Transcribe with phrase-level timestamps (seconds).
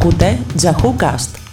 [0.00, 1.47] Ακούτε, Τζαχου Κάστ.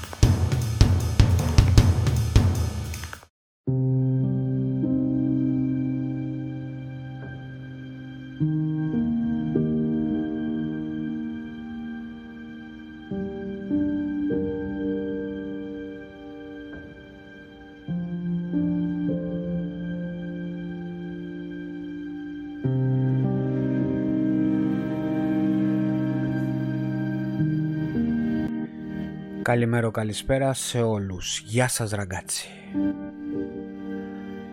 [29.55, 31.39] Καλημέρα, καλησπέρα σε όλους.
[31.39, 32.47] Γεια σας ραγκάτσι.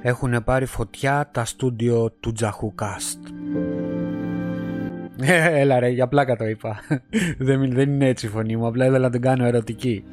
[0.03, 3.19] Έχουν πάρει φωτιά τα στούντιο του Τζαχού Κάστ.
[5.21, 6.81] Ε, έλα ρε, για πλάκα το είπα.
[7.39, 10.05] δεν, δεν είναι έτσι η φωνή μου, απλά ήθελα να την κάνω ερωτική.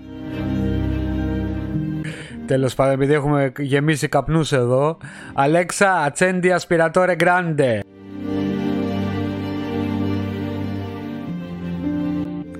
[2.45, 4.97] Τέλος πάντων, επειδή έχουμε γεμίσει καπνούς εδώ.
[5.33, 7.79] Αλέξα, ατσέντι ασπιρατόρε γκράντε.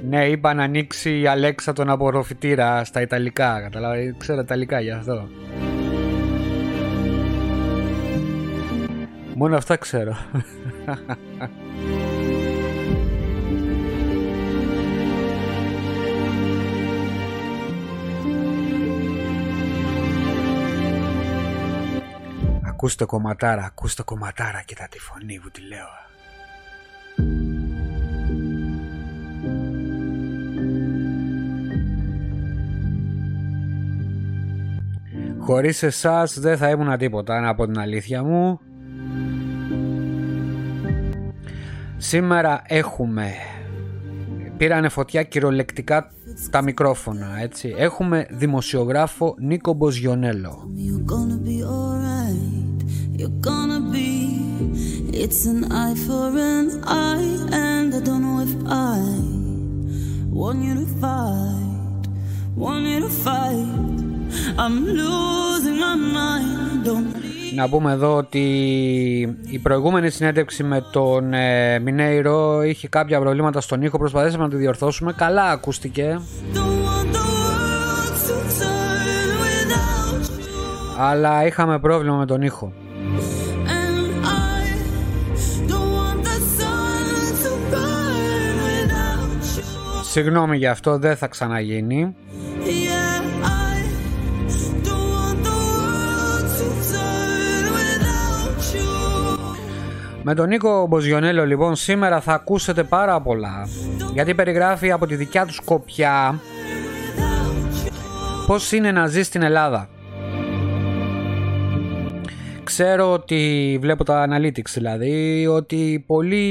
[0.09, 3.61] Ναι, είπα να ανοίξει η Αλέξα τον απορροφητήρα στα Ιταλικά.
[3.61, 5.27] Καταλάβει, ξέρω Ιταλικά γι' αυτό.
[9.35, 10.17] Μόνο αυτά ξέρω.
[22.67, 26.08] Ακούστε κομματάρα, ακούστε κομματάρα, κοίτα τη φωνή που τη λέω.
[35.49, 38.59] Χωρίς εσάς δεν θα ήμουν τίποτα, να πω την αλήθεια μου.
[41.97, 43.31] Σήμερα έχουμε...
[44.57, 46.11] Πήρανε φωτιά κυριολεκτικά
[46.49, 47.73] τα μικρόφωνα, έτσι.
[47.77, 50.69] Έχουμε δημοσιογράφο Νίκο Μποζιονέλο.
[55.23, 56.67] It's an eye for an
[57.07, 57.31] eye
[57.67, 58.53] and I don't know if
[58.93, 58.99] I
[60.39, 62.03] want you to fight,
[62.63, 64.08] want you to fight
[67.55, 68.39] να πούμε εδώ ότι
[69.49, 74.55] η προηγούμενη συνέντευξη με τον ε, Μινέιρο είχε κάποια προβλήματα στον ήχο, προσπαθήσαμε να τη
[74.55, 76.19] διορθώσουμε, καλά ακούστηκε.
[80.97, 82.73] Αλλά είχαμε πρόβλημα με τον ήχο.
[90.01, 92.15] Συγγνώμη για αυτό, δεν θα ξαναγίνει.
[100.31, 103.67] Με τον Νίκο Μποζιονέλο λοιπόν σήμερα θα ακούσετε πάρα πολλά
[104.13, 106.39] γιατί περιγράφει από τη δικιά του σκοπιά
[108.47, 109.89] πώς είναι να ζει στην Ελλάδα.
[112.63, 116.43] Ξέρω ότι βλέπω τα analytics δηλαδή ότι πολλοί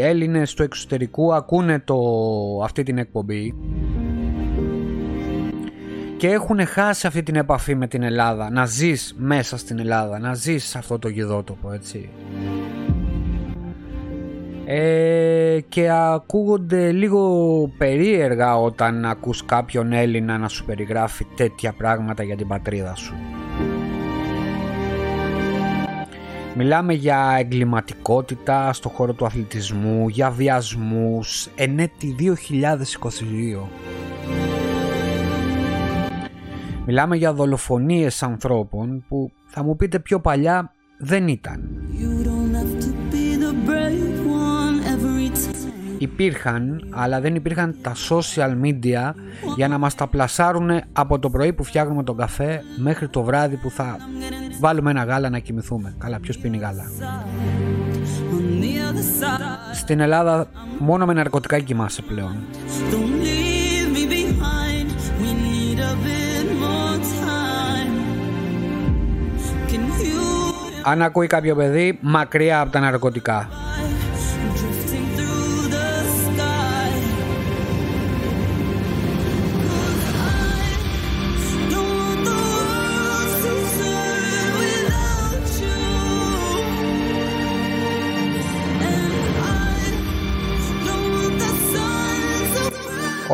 [0.00, 1.96] Έλληνες του εξωτερικού ακούνε το,
[2.64, 3.54] αυτή την εκπομπή
[6.24, 8.50] και έχουν χάσει αυτή την επαφή με την Ελλάδα.
[8.50, 12.08] Να ζεις μέσα στην Ελλάδα, να ζεις σε αυτό το γιδότοπο, έτσι.
[14.64, 17.22] Ε, και ακούγονται λίγο
[17.78, 23.14] περίεργα όταν ακούς κάποιον Έλληνα να σου περιγράφει τέτοια πράγματα για την πατρίδα σου.
[26.54, 33.68] Μιλάμε για εγκληματικότητα στο χώρο του αθλητισμού, για βιασμούς, ενέτη 2022.
[36.86, 41.60] Μιλάμε για δολοφονίες ανθρώπων που θα μου πείτε πιο παλιά δεν ήταν.
[45.98, 49.12] Υπήρχαν, αλλά δεν υπήρχαν τα social media
[49.56, 53.56] για να μας τα πλασάρουν από το πρωί που φτιάχνουμε τον καφέ μέχρι το βράδυ
[53.56, 53.96] που θα
[54.60, 55.94] βάλουμε ένα γάλα να κοιμηθούμε.
[55.98, 56.84] Καλά, ποιος πίνει γάλα;
[59.74, 60.46] Στην Ελλάδα
[60.78, 62.36] μόνο με ναρκωτικά κοιμάσαι πλέον.
[70.86, 73.63] Αν ακούει κάποιο παιδί, μακριά από τα ναρκωτικά.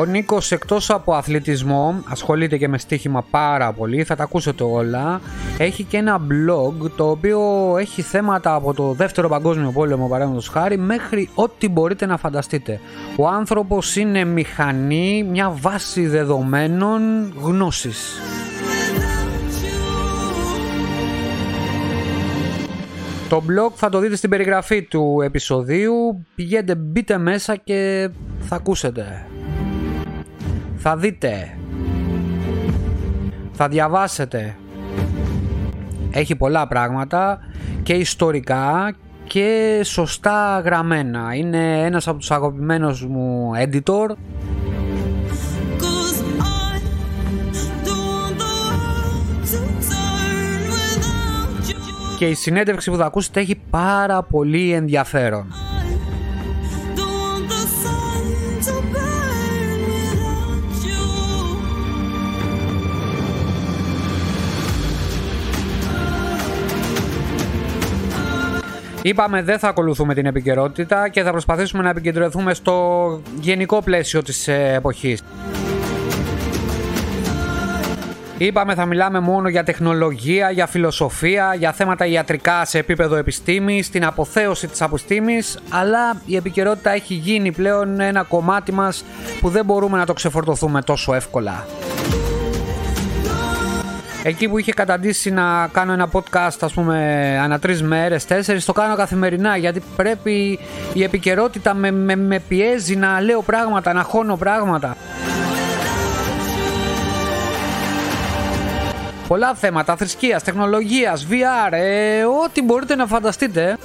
[0.01, 5.21] Ο Νίκος εκτός από αθλητισμό ασχολείται και με στοίχημα πάρα πολύ, θα τα ακούσετε όλα.
[5.59, 7.41] Έχει και ένα blog το οποίο
[7.79, 12.81] έχει θέματα από το δεύτερο παγκόσμιο πόλεμο παραδείγματος χάρη μέχρι ό,τι μπορείτε να φανταστείτε.
[13.17, 17.01] Ο άνθρωπος είναι μηχανή, μια βάση δεδομένων
[17.43, 18.21] γνώσης.
[23.29, 26.27] Το blog θα το δείτε στην περιγραφή του επεισοδίου.
[26.35, 28.11] Πηγαίνετε, μπείτε μέσα και
[28.41, 29.27] θα ακούσετε.
[30.83, 31.57] Θα δείτε,
[33.53, 34.57] θα διαβάσετε.
[36.11, 37.39] Έχει πολλά πράγματα
[37.83, 38.93] και ιστορικά
[39.25, 41.35] και σωστά γραμμένα.
[41.35, 44.15] Είναι ένας από τους αγαπημένους μου editor.
[52.19, 55.70] Και η συνέντευξη που θα ακούσετε έχει πάρα πολύ ενδιαφέρον.
[69.03, 74.49] Είπαμε δεν θα ακολουθούμε την επικαιρότητα και θα προσπαθήσουμε να επικεντρωθούμε στο γενικό πλαίσιο της
[74.49, 75.23] ε, εποχής.
[78.39, 84.05] Είπαμε θα μιλάμε μόνο για τεχνολογία, για φιλοσοφία, για θέματα ιατρικά σε επίπεδο επιστήμης, την
[84.05, 89.05] αποθέωση της αποστήμης, αλλά η επικαιρότητα έχει γίνει πλέον ένα κομμάτι μας
[89.41, 91.67] που δεν μπορούμε να το ξεφορτωθούμε τόσο εύκολα.
[94.23, 98.73] Εκεί που είχε καταντήσει να κάνω ένα podcast, ας πούμε, ανά τρεις μέρες, τέσσερις, το
[98.73, 100.59] κάνω καθημερινά γιατί πρέπει
[100.93, 104.97] η επικαιρότητα με, με, με πιέζει να λέω πράγματα, να χώνω πράγματα.
[109.29, 113.79] Πολλά θέματα θρησκείας, τεχνολογίας, VR, ε, ό,τι μπορείτε να φανταστείτε.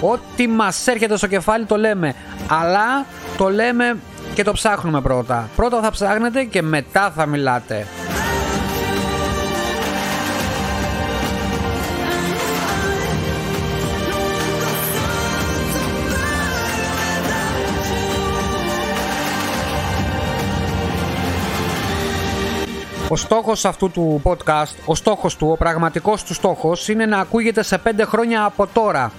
[0.00, 2.14] Ό,τι μας έρχεται στο κεφάλι το λέμε.
[2.48, 3.06] Αλλά
[3.36, 3.96] το λέμε
[4.34, 5.48] και το ψάχνουμε πρώτα.
[5.56, 7.86] Πρώτα θα ψάχνετε και μετά θα μιλάτε.
[23.12, 27.62] Ο στόχος αυτού του podcast, ο στόχος του, ο πραγματικός του στόχος είναι να ακούγεται
[27.62, 29.12] σε 5 χρόνια από τώρα.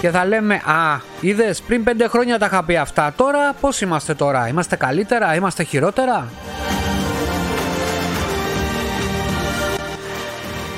[0.00, 4.14] Και θα λέμε, α, είδες, πριν 5 χρόνια τα είχα πει αυτά, τώρα πώς είμαστε
[4.14, 6.28] τώρα, είμαστε καλύτερα, είμαστε χειρότερα;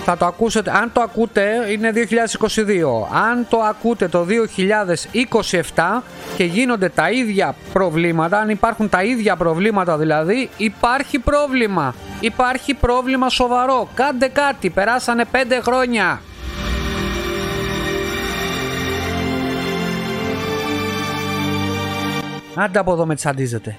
[0.08, 1.98] Θα το ακούσετε, αν το ακούτε είναι 2022,
[3.12, 4.26] αν το ακούτε το
[5.74, 6.02] 2027
[6.36, 11.94] και γίνονται τα ίδια προβλήματα, αν υπάρχουν τα ίδια προβλήματα δηλαδή, υπάρχει πρόβλημα.
[12.20, 13.88] Υπάρχει πρόβλημα σοβαρό.
[13.94, 16.20] Κάντε κάτι, περάσανε 5 χρόνια.
[22.54, 23.76] Άντε από εδώ με τσαντίζετε.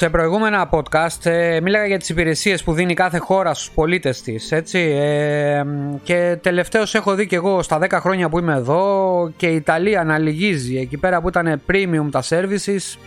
[0.00, 4.52] Σε προηγούμενα podcast ε, μίλαγα για τις υπηρεσίες που δίνει κάθε χώρα στους πολίτες της,
[4.52, 4.78] έτσι.
[4.78, 5.64] Ε,
[6.02, 10.04] και τελευταίως έχω δει και εγώ στα 10 χρόνια που είμαι εδώ και η Ιταλία
[10.04, 12.98] να λυγίζει εκεί πέρα που ήταν premium τα services,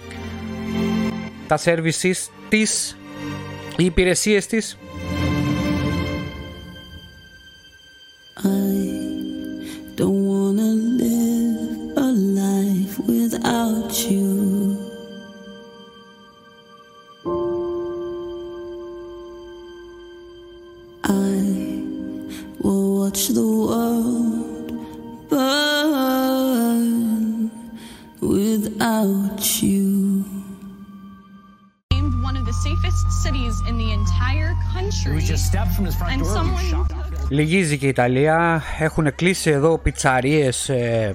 [1.47, 2.97] τα services της,
[3.77, 4.77] οι υπηρεσίες της.
[8.37, 8.47] I
[9.97, 12.09] don't wanna live a
[12.41, 14.42] life without you.
[37.29, 38.61] Λυγίζει και η Ιταλία.
[38.79, 40.69] Έχουν κλείσει εδώ πιτσαρίες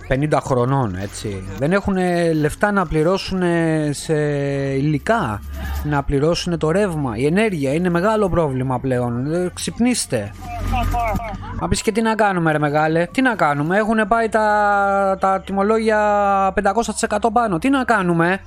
[0.08, 1.44] 50 χρονών, έτσι.
[1.58, 1.96] Δεν έχουν
[2.34, 3.42] λεφτά να πληρώσουν
[3.90, 4.14] σε
[4.74, 5.40] υλικά,
[5.84, 7.16] να πληρώσουν το ρεύμα.
[7.16, 9.32] Η ενέργεια είναι μεγάλο πρόβλημα πλέον.
[9.34, 10.32] Ε, ξυπνήστε.
[11.60, 15.40] Μα πεις και τι να κάνουμε ρε μεγάλε, τι να κάνουμε, έχουν πάει τα, τα
[15.40, 15.98] τιμολόγια
[17.18, 18.40] 500% πάνω, τι να κάνουμε;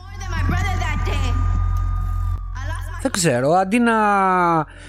[3.02, 3.96] Δεν ξέρω, αντί να,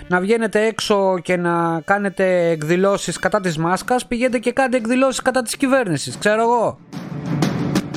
[0.08, 5.42] να βγαίνετε έξω και να κάνετε εκδηλώσεις κατά της μάσκας, πηγαίνετε και κάνετε εκδηλώσεις κατά
[5.42, 6.78] της κυβέρνησης, ξέρω εγώ.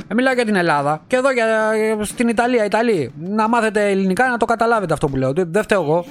[0.07, 1.47] Ε, μιλάω για την Ελλάδα και εδώ για,
[2.01, 3.11] στην Ιταλία, Ιταλία.
[3.19, 5.33] Να μάθετε ελληνικά να το καταλάβετε αυτό που λέω.
[5.33, 6.05] Δεν φταίω εγώ.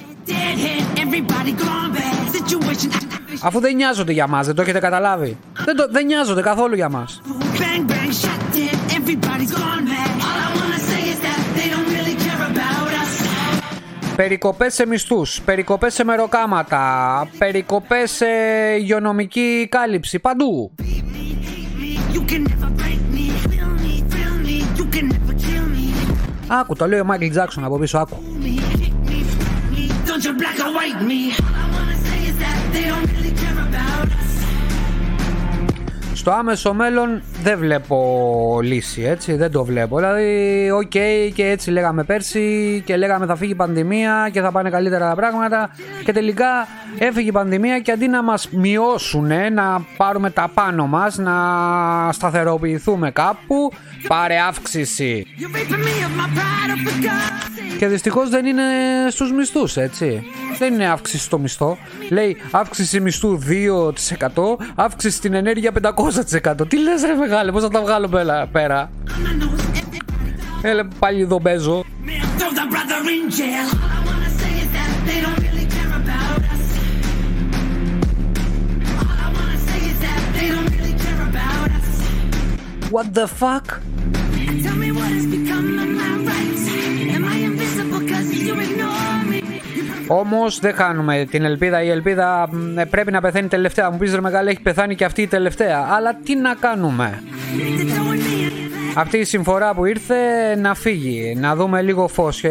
[3.41, 5.37] Αφού δεν νοιάζονται για μας, δεν το έχετε καταλάβει.
[5.65, 7.21] Δεν, το, δεν νοιάζονται καθόλου για μας.
[14.15, 18.25] Περικοπές σε μισθούς, περικοπές σε μεροκάματα, περικοπές σε
[18.79, 20.71] υγειονομική κάλυψη, παντού.
[26.47, 28.17] Άκου, το λέει ο Μάικλ Τζάκσον από πίσω, άκου.
[36.25, 39.95] Στο άμεσο μέλλον δεν βλέπω λύση, έτσι, δεν το βλέπω.
[39.97, 44.51] Δηλαδή, OK, okay, και έτσι λέγαμε πέρσι και λέγαμε θα φύγει η πανδημία και θα
[44.51, 45.69] πάνε καλύτερα τα πράγματα
[46.03, 51.17] και τελικά Έφυγε η πανδημία και αντί να μας μειώσουν, να πάρουμε τα πάνω μας,
[51.17, 51.33] να
[52.11, 53.71] σταθεροποιηθούμε κάπου,
[54.07, 55.25] πάρε αύξηση.
[57.77, 58.63] Και δυστυχώς δεν είναι
[59.09, 60.23] στους μισθούς, έτσι.
[60.57, 61.77] Δεν είναι αύξηση στο μισθό.
[62.09, 66.67] Λέει αύξηση μισθού 2%, αύξηση στην ενέργεια 500%.
[66.67, 68.09] Τι λες ρε μεγάλε, πώς θα τα βγάλω
[68.51, 68.91] πέρα;
[70.61, 71.85] Έλε πάλι εδώ παίζω.
[82.95, 83.79] What the fuck?
[90.07, 91.83] Όμως δεν χάνουμε την ελπίδα.
[91.83, 93.91] Η ελπίδα ε, πρέπει να πεθαίνει τελευταία.
[93.91, 95.87] Μου πεις ρε μεγάλη, έχει πεθάνει και αυτή η τελευταία.
[95.91, 97.23] Αλλά τι να κάνουμε;
[98.95, 100.15] Αυτή η συμφορά που ήρθε
[100.55, 102.41] να φύγει, να δούμε λίγο φως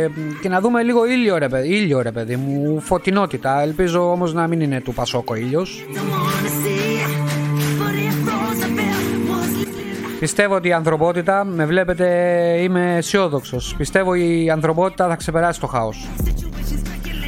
[0.40, 3.60] και, να δούμε λίγο ήλιο ρε, παιδί, ήλιο ρε παιδί μου, φωτεινότητα.
[3.60, 5.84] Ελπίζω όμως να μην είναι του Πασόκο ήλιος.
[10.24, 12.06] Πιστεύω ότι η ανθρωπότητα, με βλέπετε
[12.60, 13.74] είμαι αισιόδοξος.
[13.76, 16.08] Πιστεύω η ανθρωπότητα θα ξεπεράσει το χάος.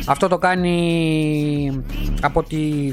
[0.06, 1.82] Αυτό το κάνει
[2.20, 2.92] από τη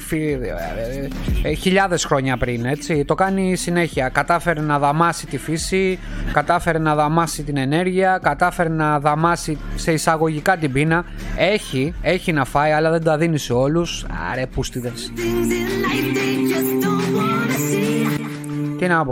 [1.44, 3.06] ε, ε, χιλιάδες χρόνια πριν, έτσι.
[3.06, 4.10] Το κάνει συνέχεια.
[4.10, 6.00] Κατάφερε να δαμάσει τη φύση,
[6.34, 11.06] κατάφερε να δαμάσει την ενέργεια, κατάφερε να δαμάσει σε εισαγωγικά την πείνα.
[11.38, 14.06] Έχει, έχει να φάει, αλλά δεν τα δίνει σε όλους.
[14.32, 15.12] Άρε, πούστιδες.
[18.84, 19.04] Τι να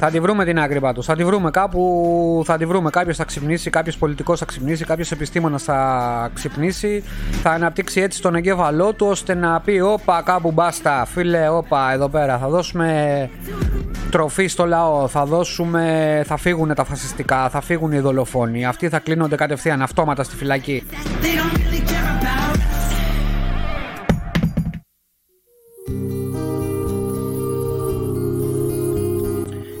[0.00, 1.06] Θα τη βρούμε την άκρη πάντως.
[1.06, 2.42] Θα τη βρούμε κάπου.
[2.44, 2.90] Θα τη βρούμε.
[2.90, 7.02] Κάποιος θα ξυπνήσει, κάποιος πολιτικός θα ξυπνήσει, κάποιος επιστήμονας θα ξυπνήσει.
[7.42, 11.04] Θα αναπτύξει έτσι τον εγκέφαλό του ώστε να πει: Όπα, κάπου μπάστα.
[11.04, 12.38] Φίλε, όπα, εδώ πέρα.
[12.38, 13.30] Θα δώσουμε
[14.10, 15.08] τροφή στο λαό.
[15.08, 16.22] Θα δώσουμε.
[16.26, 17.48] Θα φύγουν τα φασιστικά.
[17.48, 18.66] Θα φύγουν οι δολοφόνοι.
[18.66, 20.86] Αυτοί θα κλείνονται κατευθείαν αυτόματα στη φυλακή.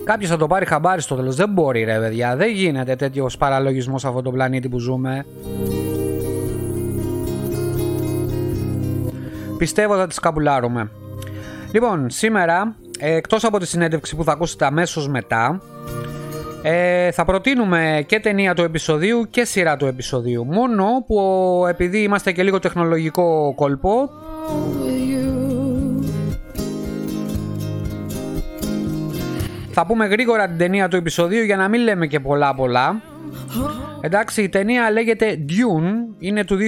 [0.08, 1.36] Κάποιος θα το πάρει χαμπάρι στο τέλος.
[1.36, 2.36] Δεν μπορεί, ρε παιδιά.
[2.36, 5.26] Δεν γίνεται τέτοιος παραλογισμός σε αυτόν τον πλανήτη που ζούμε.
[9.58, 10.90] Πιστεύω θα τις καπουλάρουμε.
[11.72, 15.60] Λοιπόν, σήμερα, εκτός από τη συνέντευξη που θα ακούσετε αμέσως μετά,
[16.62, 20.44] ε, θα προτείνουμε και ταινία του επεισοδίου και σειρά του επεισοδίου.
[20.44, 21.20] Μόνο που
[21.68, 24.10] επειδή είμαστε και λίγο τεχνολογικό κόλπο,
[29.80, 33.00] Θα πούμε γρήγορα την ταινία του επεισοδίου για να μην λέμε και πολλά πολλά.
[34.00, 36.58] Εντάξει, η ταινία λέγεται Dune, είναι του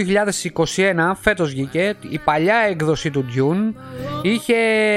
[0.65, 3.75] 2021, φέτος βγήκε, η παλιά έκδοση του Dune.
[4.23, 4.55] Είχε,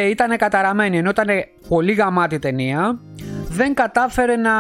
[0.10, 1.27] ήταν καταραμένη, ενώ ήταν
[1.67, 3.00] πολύ γαμάτη ταινία,
[3.50, 4.53] δεν κατάφερε να,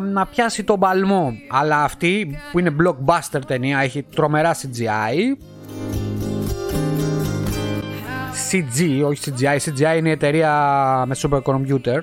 [0.00, 5.36] να πιάσει τον παλμό, αλλά αυτή που είναι blockbuster ταινία, έχει τρομερά CGI,
[8.50, 10.52] CG, όχι CGI, CGI είναι η εταιρεία
[11.06, 12.00] με supercomputer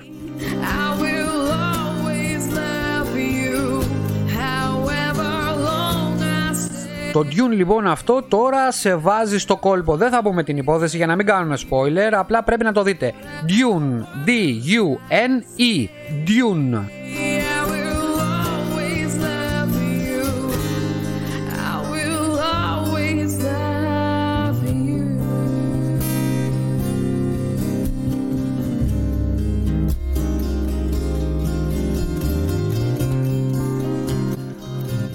[7.12, 9.96] Το Dune λοιπόν αυτό τώρα σε βάζει στο κόλπο.
[9.96, 13.12] Δεν θα πούμε την υπόθεση για να μην κάνουμε spoiler, απλά πρέπει να το δείτε.
[13.46, 15.88] Dune, D-U-N-E,
[16.26, 16.97] Dune.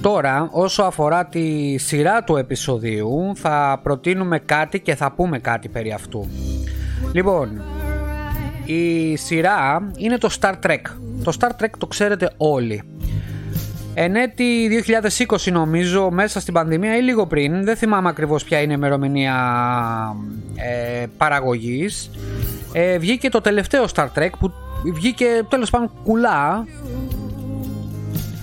[0.04, 5.92] Τώρα, όσο αφορά τη σειρά του επεισοδίου, θα προτείνουμε κάτι και θα πούμε κάτι περί
[5.92, 6.30] αυτού.
[7.14, 7.62] Λοιπόν,
[8.66, 10.82] η σειρά είναι το Star Trek.
[11.24, 12.84] Το Star Trek το ξέρετε όλοι.
[13.94, 14.70] Εν έτη
[15.28, 19.36] 2020 νομίζω, μέσα στην πανδημία ή λίγο πριν, δεν θυμάμαι ακριβώς ποια είναι η ημερομηνία
[20.56, 22.10] ε, παραγωγής,
[22.74, 24.52] ε, βγήκε το τελευταίο Star Trek που
[24.94, 26.66] βγήκε τέλος πάντων κουλά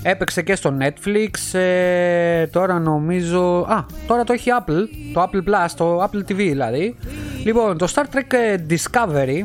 [0.03, 1.59] Έπαιξε και στο Netflix.
[1.59, 3.67] Ε, τώρα νομίζω.
[3.69, 5.13] Α, τώρα το έχει Apple.
[5.13, 6.97] Το Apple Plus, το Apple TV δηλαδή.
[7.45, 9.45] Λοιπόν, το Star Trek ε, Discovery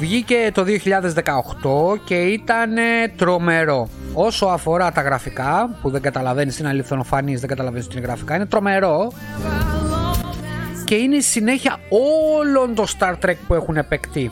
[0.00, 2.70] βγήκε το 2018 και ήταν
[3.16, 3.88] τρομερό.
[4.12, 8.46] Όσο αφορά τα γραφικά, που δεν καταλαβαίνεις, είναι αληθινοφανή, δεν καταλαβαίνεις τι είναι γραφικά, είναι
[8.46, 9.12] τρομερό.
[10.84, 11.76] Και είναι η συνέχεια
[12.38, 14.30] όλων των Star Trek που έχουν επεκτεί.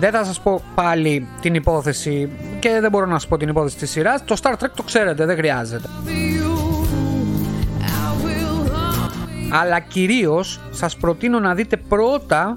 [0.00, 3.76] Δεν θα σας πω πάλι την υπόθεση και δεν μπορώ να σας πω την υπόθεση
[3.76, 4.24] της σειράς.
[4.24, 5.88] Το Star Trek το ξέρετε, δεν χρειάζεται.
[9.50, 12.54] αλλά κυρίως σας προτείνω να δείτε πρώτα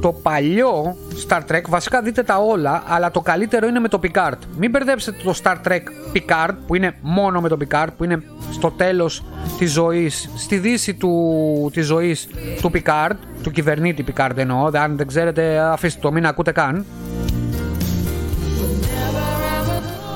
[0.00, 0.96] το παλιό
[1.28, 4.38] Star Trek, βασικά δείτε τα όλα, αλλά το καλύτερο είναι με το Picard.
[4.56, 5.80] Μην μπερδέψετε το Star Trek
[6.14, 9.24] Picard που είναι μόνο με το Picard, που είναι στο τέλος
[9.58, 12.28] της ζωής, στη δύση του, της ζωής
[12.60, 16.84] του Picard, του κυβερνήτη Picard εννοώ, αν δεν ξέρετε αφήστε το, μην ακούτε καν.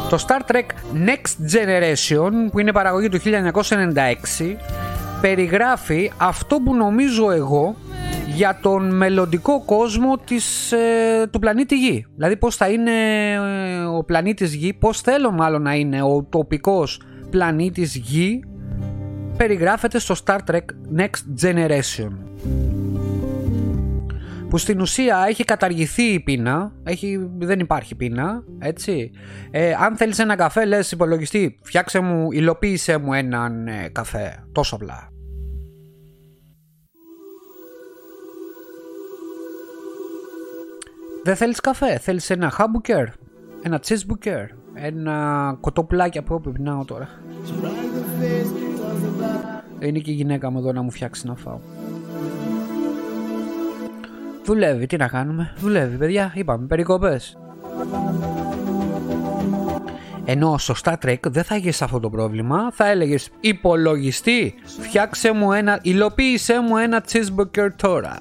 [0.08, 0.66] Το Star Trek
[1.06, 4.56] Next Generation που είναι παραγωγή του 1996
[5.20, 7.76] περιγράφει αυτό που νομίζω εγώ
[8.34, 12.06] για τον μελλοντικό κόσμο της, ε, του πλανήτη Γη.
[12.14, 12.92] Δηλαδή πώς θα είναι
[13.32, 18.44] ε, ο πλανήτης Γη, πώς θέλω μάλλον να είναι ο τοπικός πλανήτης Γη
[19.36, 20.64] περιγράφεται στο Star Trek
[20.96, 22.10] Next Generation
[24.50, 29.10] που στην ουσία έχει καταργηθεί η πείνα, έχει, δεν υπάρχει πείνα, έτσι.
[29.50, 34.74] Ε, αν θέλεις ένα καφέ λες υπολογιστή, φτιάξε μου, υλοποίησε μου έναν ε, καφέ, τόσο
[34.74, 35.08] απλά.
[41.24, 43.06] Δεν θέλεις καφέ, θέλεις ένα χάμπουκερ,
[43.62, 47.08] ένα τσίσμπουκερ, ένα κοτόπουλάκι από όπου πεινάω τώρα.
[49.80, 51.58] Είναι και η γυναίκα μου εδώ να μου φτιάξει να φάω.
[54.50, 55.52] Δουλεύει, τι να κάνουμε.
[55.56, 56.32] Δουλεύει, παιδιά.
[56.34, 57.38] Είπαμε, περικοπές.
[60.24, 65.52] Ενώ στο Star Trek δεν θα είχε αυτό το πρόβλημα, θα έλεγες υπολογιστή, φτιάξε μου
[65.52, 68.16] ένα, υλοποίησέ μου ένα cheeseburger τώρα.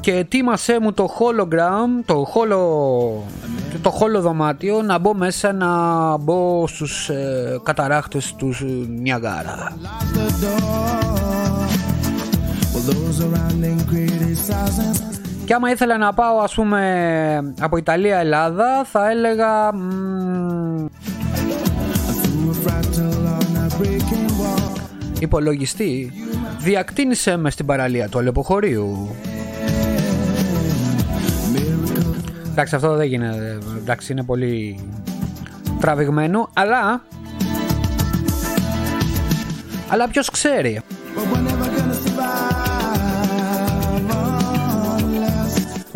[0.00, 2.58] Και ετοίμασέ μου το hologram, το holo,
[3.82, 5.70] το holo δωμάτιο να μπω μέσα να
[6.16, 8.54] μπω στους ε, καταράχτες του
[8.88, 9.76] Νιαγάρα.
[15.44, 19.72] Και άμα ήθελα να πάω ας πούμε από Ιταλία Ελλάδα θα έλεγα
[25.18, 26.12] Υπολογιστή.
[26.58, 29.16] Διακτήνησέ με στην παραλία του αλεποχωρίου.
[32.50, 33.58] Εντάξει αυτό δεν γίνεται.
[33.78, 34.78] Εντάξει είναι πολύ
[35.80, 37.02] τραβηγμένο Αλλά
[39.88, 40.80] Αλλά ποιος ξέρει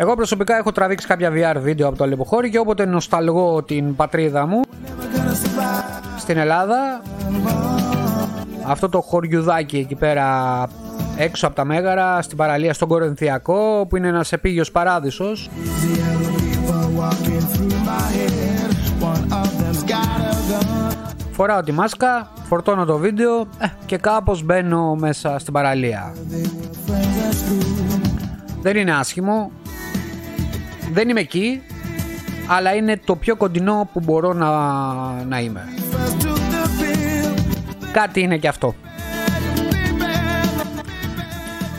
[0.01, 4.45] Εγώ προσωπικά έχω τραβήξει κάποια VR βίντεο από το Αλεποχώρι και όποτε νοσταλγώ την πατρίδα
[4.45, 4.61] μου
[6.17, 7.01] στην Ελλάδα
[8.65, 10.67] αυτό το χωριουδάκι εκεί πέρα
[11.17, 15.49] έξω από τα Μέγαρα στην παραλία στον Κορινθιακό που είναι ένας επίγειος παράδεισος
[21.31, 26.13] Φοράω τη μάσκα, φορτώνω το βίντεο ε, και κάπως μπαίνω μέσα στην παραλία.
[28.61, 29.51] Δεν είναι άσχημο,
[30.91, 31.61] δεν είμαι εκεί,
[32.47, 34.49] αλλά είναι το πιο κοντινό που μπορώ να,
[35.23, 35.73] να είμαι.
[37.91, 38.75] Κάτι είναι και αυτό.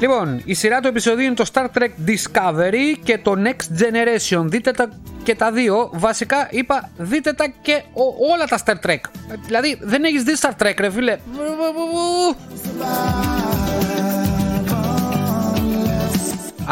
[0.00, 4.44] Λοιπόν, η σειρά του επεισοδίου είναι το Star Trek Discovery και το Next Generation.
[4.44, 4.88] Δείτε τα
[5.22, 5.90] και τα δύο.
[5.92, 7.82] Βασικά είπα δείτε τα και
[8.32, 9.00] όλα τα Star Trek.
[9.46, 11.18] Δηλαδή δεν έχεις δει Star Trek ρε φίλε.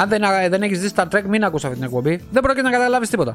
[0.01, 2.21] Αν δεν, δεν έχεις δει Star Trek μην ακούς αυτή την εκπομπή.
[2.31, 3.35] Δεν πρόκειται να καταλάβεις τίποτα.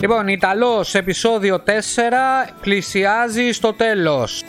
[0.00, 1.70] Λοιπόν, Ιταλός επεισόδιο 4
[2.60, 4.42] πλησιάζει στο τέλος.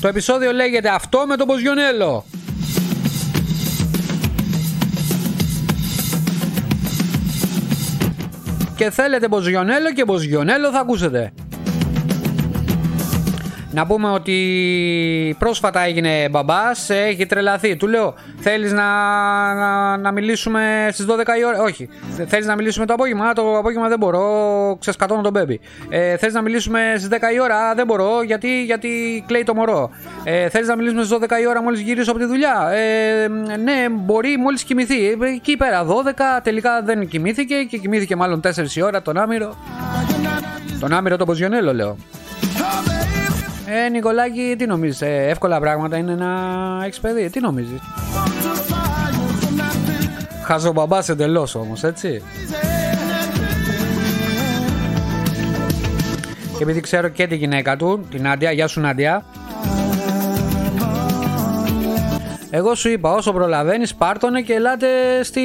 [0.00, 2.24] Το επεισόδιο λέγεται αυτό με τον Ποζιονέλο.
[8.78, 11.32] Και θέλετε Μποζιονέλο και Μποζιονέλο θα ακούσετε.
[13.78, 17.76] Να πούμε ότι πρόσφατα έγινε μπαμπάς, έχει τρελαθεί.
[17.76, 18.84] Του λέω, θέλεις να,
[19.54, 21.88] να, να, μιλήσουμε στις 12 η ώρα; Όχι.
[22.26, 25.60] Θέλεις να μιλήσουμε το απόγευμα; Το απόγευμα δεν μπορώ, ξεσκατώνω τον μπέμπι.
[25.88, 29.90] Ε, θέλεις να μιλήσουμε στις 10 η ώρα; Δεν μπορώ, γιατί, γιατί κλαίει το μωρό.
[30.24, 33.86] Ε, θέλεις να μιλήσουμε στις 12 η ώρα μόλις γυρίσω από τη δουλειά; Ε, ναι,
[33.90, 35.16] μπορεί μόλις κοιμηθεί.
[35.34, 39.56] Εκεί πέρα 12, τελικά δεν κοιμήθηκε και κοιμήθηκε μάλλον 4 η ώρα τον άμυρο.
[40.80, 41.96] Τον άμυρο τον Ποζιονέλο λέω.
[43.70, 46.28] Ε, Νικολάκη, τι νομίζεις, ε, εύκολα πράγματα είναι να
[46.84, 47.80] έχεις παιδί, τι νομίζεις;
[50.44, 52.22] Χαζομπαμπάς εντελώς όμως, έτσι.
[56.56, 59.24] Και επειδή ξέρω και τη γυναίκα του, την Άντια, γεια σου Νάντια.
[62.50, 64.86] Εγώ σου είπα, όσο προλαβαίνεις, πάρτονε και ελάτε
[65.22, 65.42] στη,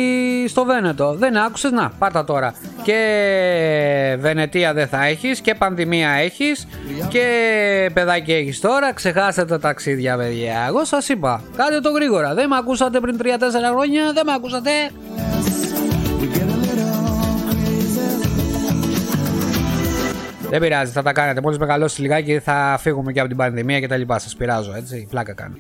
[0.47, 1.13] στο Βένετο.
[1.13, 2.53] Δεν άκουσες, να, πάρτα τώρα.
[2.83, 6.67] Και Βενετία δεν θα έχεις και πανδημία έχεις
[7.09, 8.93] και παιδάκι έχεις τώρα.
[8.93, 10.65] Ξεχάσετε τα ταξίδια, παιδιά.
[10.67, 12.33] Εγώ σας είπα, κάντε το γρήγορα.
[12.33, 13.25] Δεν με ακούσατε πριν 3-4
[13.71, 14.69] χρόνια, δεν με ακούσατε.
[20.49, 21.41] Δεν πειράζει, θα τα κάνετε.
[21.41, 24.19] Μόλις μεγαλώσει λιγάκι θα φύγουμε και από την πανδημία και τα λοιπά.
[24.19, 25.07] Σας πειράζω, έτσι.
[25.09, 25.55] Πλάκα κάνω.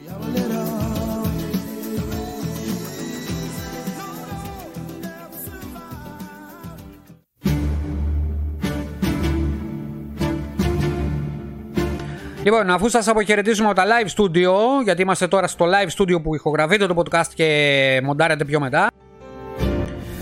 [12.43, 14.51] Λοιπόν, αφού σας αποχαιρετήσουμε από τα live studio,
[14.83, 18.87] γιατί είμαστε τώρα στο live studio που ηχογραφείτε το podcast και μοντάρετε πιο μετά,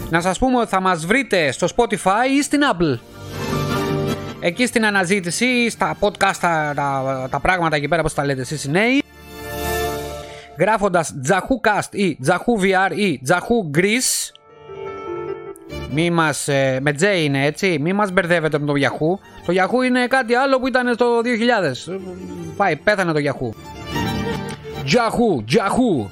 [0.09, 2.99] να σας πούμε ότι θα μας βρείτε στο Spotify ή στην Apple.
[4.39, 8.63] Εκεί στην αναζήτηση, στα podcast, τα, τα, τα πράγματα εκεί πέρα, πώς τα λέτε εσείς
[8.63, 9.03] οι νέοι,
[10.59, 14.31] γράφοντας Jahoo ή Jahoo VR ή Jahoo Greece,
[15.93, 19.19] μη μας, ε, με J είναι έτσι, μη μας μπερδεύετε με το Yahoo.
[19.45, 21.99] Το Yahoo είναι κάτι άλλο που ήταν το 2000.
[22.57, 23.55] Πάει, πέθανε το Yahoo.
[24.85, 26.09] Yahoo, Yahoo.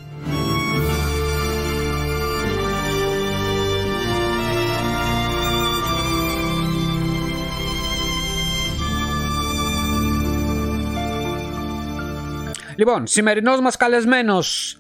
[12.76, 14.80] Λοιπόν, σημερινός μας καλεσμένος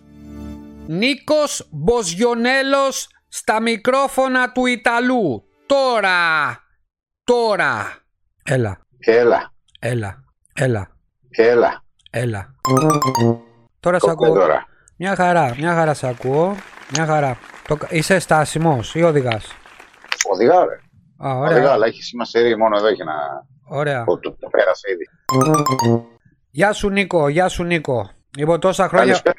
[0.88, 3.08] Νίκος Μποζιονέλος
[3.39, 5.43] στα μικρόφωνα του Ιταλού.
[5.65, 6.17] Τώρα.
[7.23, 7.95] Τώρα.
[8.43, 8.80] Έλα.
[8.99, 9.54] Έλα.
[9.80, 10.23] Έλα.
[10.54, 10.89] Έλα.
[11.30, 11.84] Έλα.
[12.10, 12.56] Έλα.
[13.80, 14.34] Τώρα σε ακούω.
[14.34, 14.65] Τώρα.
[14.97, 15.56] Μια χαρά.
[15.58, 16.56] Μια χαρά σε ακούω.
[16.93, 17.38] Μια χαρά.
[17.67, 17.78] Το...
[17.89, 19.56] Είσαι στάσιμος ή οδηγάς;
[20.32, 20.80] Οδηγά, ρε.
[21.28, 21.52] Α, ωραία.
[21.52, 23.13] Οδηγά, αλλά έχεις σημασία μόνο εδώ έχει να.
[23.67, 24.04] Ωραία.
[24.04, 25.06] Το, το, το πέρασε ήδη.
[26.49, 27.30] Γεια σου Νίκο.
[27.30, 28.10] Γεια σου Νίκο.
[28.38, 29.36] Λοιπόν, τόσα χρόνια, Καλησπέρα.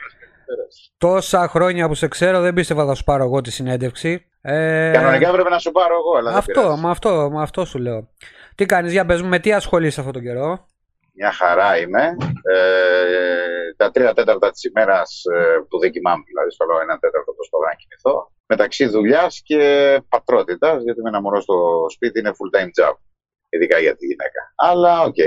[0.98, 4.24] Τόσα χρόνια που σε ξέρω δεν πίστευα θα σου πάρω εγώ τη συνέντευξη.
[4.42, 6.81] Ε, Κανονικά έπρεπε να σου πάρω εγώ, αλλά δεν αυτό, πειράζει.
[6.81, 8.09] με αυτό, με αυτό σου λέω.
[8.55, 10.66] Τι κάνεις, για πες μου, με τι ασχολείσαι αυτόν τον καιρό;
[11.14, 12.16] Μια χαρά είμαι.
[12.53, 17.33] Ε, τα τρία τέταρτα της ημέρας ε, που δεν κοιμάμαι, δηλαδή στο λέω ένα τέταρτο
[17.33, 18.33] προσπαθώ να κοιμηθώ.
[18.46, 19.61] Μεταξύ δουλειάς και
[20.09, 22.94] πατρότητας, γιατί με ένα μωρό στο σπίτι είναι full time job.
[23.48, 24.53] Ειδικά για τη γυναίκα.
[24.57, 25.20] Αλλά οκ.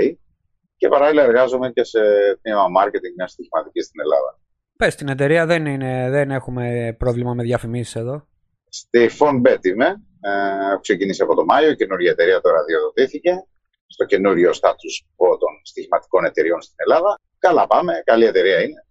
[0.76, 2.00] Και παράλληλα εργάζομαι και σε
[2.42, 4.38] τμήμα marketing μια στοιχηματική στην Ελλάδα.
[4.78, 8.26] Πες την εταιρεία, δεν, είναι, δεν έχουμε πρόβλημα με διαφημίσεις εδώ.
[8.68, 9.86] Στη Fonbet είμαι.
[10.20, 11.70] Ε, έχω ξεκινήσει από το Μάιο.
[11.70, 13.46] Η καινούργια εταιρεία τώρα αδειοδοτήθηκε.
[13.86, 17.20] Στο καινούριο status quo των στοιχηματικών εταιρείων στην Ελλάδα.
[17.38, 18.02] Καλά πάμε.
[18.04, 18.86] Καλή εταιρεία είναι.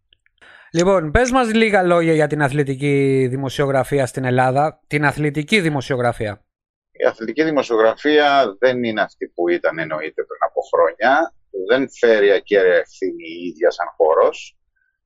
[0.72, 4.82] Λοιπόν, πες μας λίγα λόγια για την αθλητική δημοσιογραφία στην Ελλάδα.
[4.88, 6.46] Την αθλητική δημοσιογραφία.
[6.92, 11.34] Η αθλητική δημοσιογραφία δεν είναι αυτή που ήταν εννοείται πριν από χρόνια.
[11.68, 14.58] Δεν φέρει ακέραια ευθύνη η ίδια σαν χώρος.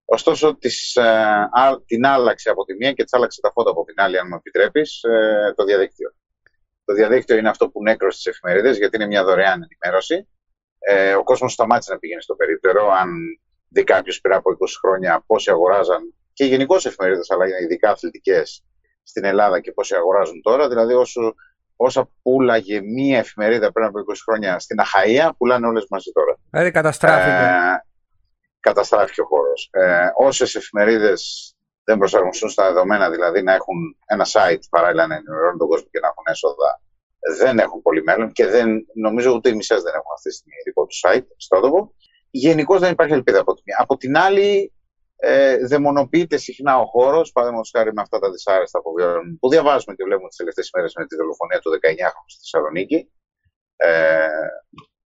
[0.10, 1.02] Ωστόσο, της, ε,
[1.52, 4.28] α, την άλλαξε από τη μία και της άλλαξε τα φώτα από την άλλη, αν
[4.30, 6.14] μου επιτρέπεις, ε, το διαδίκτυο.
[6.86, 10.28] Το διαδίκτυο είναι αυτό που νέκρωσε τις εφημερίδες, γιατί είναι μια δωρεάν ενημέρωση.
[10.80, 12.92] Ε, ο κόσμος σταμάτησε να πηγαίνει στο περίπτερο.
[12.92, 13.10] Αν
[13.70, 18.64] δει κάποιος πριν από 20 χρόνια πόσοι αγοράζαν και γενικώς εφημερίδες, αλλά ειδικά αθλητικές
[19.04, 20.68] στην Ελλάδα και πόσοι αγοράζουν τώρα.
[20.68, 21.36] Δηλαδή, όσο,
[21.76, 26.38] όσα πουλάγε μία εφημερίδα πριν από 20 χρόνια στην Αχαία, πουλάνε όλες μαζί τώρα.
[26.50, 27.30] Δηλαδή καταστράφηκε.
[27.30, 27.87] Ε,
[28.60, 29.70] καταστράφηκε ο χώρος.
[29.72, 31.52] Ε, Όσες εφημερίδες
[31.84, 36.00] δεν προσαρμοστούν στα δεδομένα, δηλαδή να έχουν ένα site παράλληλα να ενημερώνουν τον κόσμο και
[36.00, 36.82] να έχουν έσοδα,
[37.38, 40.56] δεν έχουν πολύ μέλλον και δεν, νομίζω ούτε οι μισές δεν έχουν αυτή τη στιγμή
[40.66, 41.94] δικό τους site στο τόπο.
[42.30, 43.78] Γενικώ δεν υπάρχει ελπίδα από τη μία.
[43.80, 44.74] Από την άλλη,
[45.16, 49.96] ε, δαιμονοποιείται συχνά ο χώρος, παραδείγματος χάρη με αυτά τα δυσάρεστα που βιώνουμε, που διαβάζουμε
[49.96, 53.12] και βλέπουμε τις τελευταίες μέρες με τη δολοφονία του 19χρονου στη Θεσσαλονίκη.
[53.76, 54.28] Ε,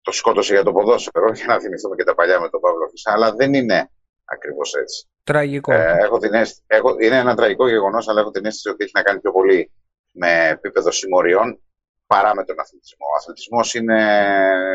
[0.09, 3.11] το σκότωσε για το ποδόσφαιρο, για να θυμηθούμε και τα παλιά με τον Παύλο Φυσά,
[3.11, 3.89] αλλά δεν είναι
[4.25, 5.07] ακριβώς έτσι.
[5.23, 5.73] Τραγικό.
[5.73, 8.91] Ε, έχω την αίσθηση, έχω, είναι ένα τραγικό γεγονός, αλλά έχω την αίσθηση ότι έχει
[8.95, 9.71] να κάνει πιο πολύ
[10.11, 11.61] με επίπεδο συμμοριών
[12.07, 13.05] παρά με τον αθλητισμό.
[13.13, 13.97] Ο αθλητισμός είναι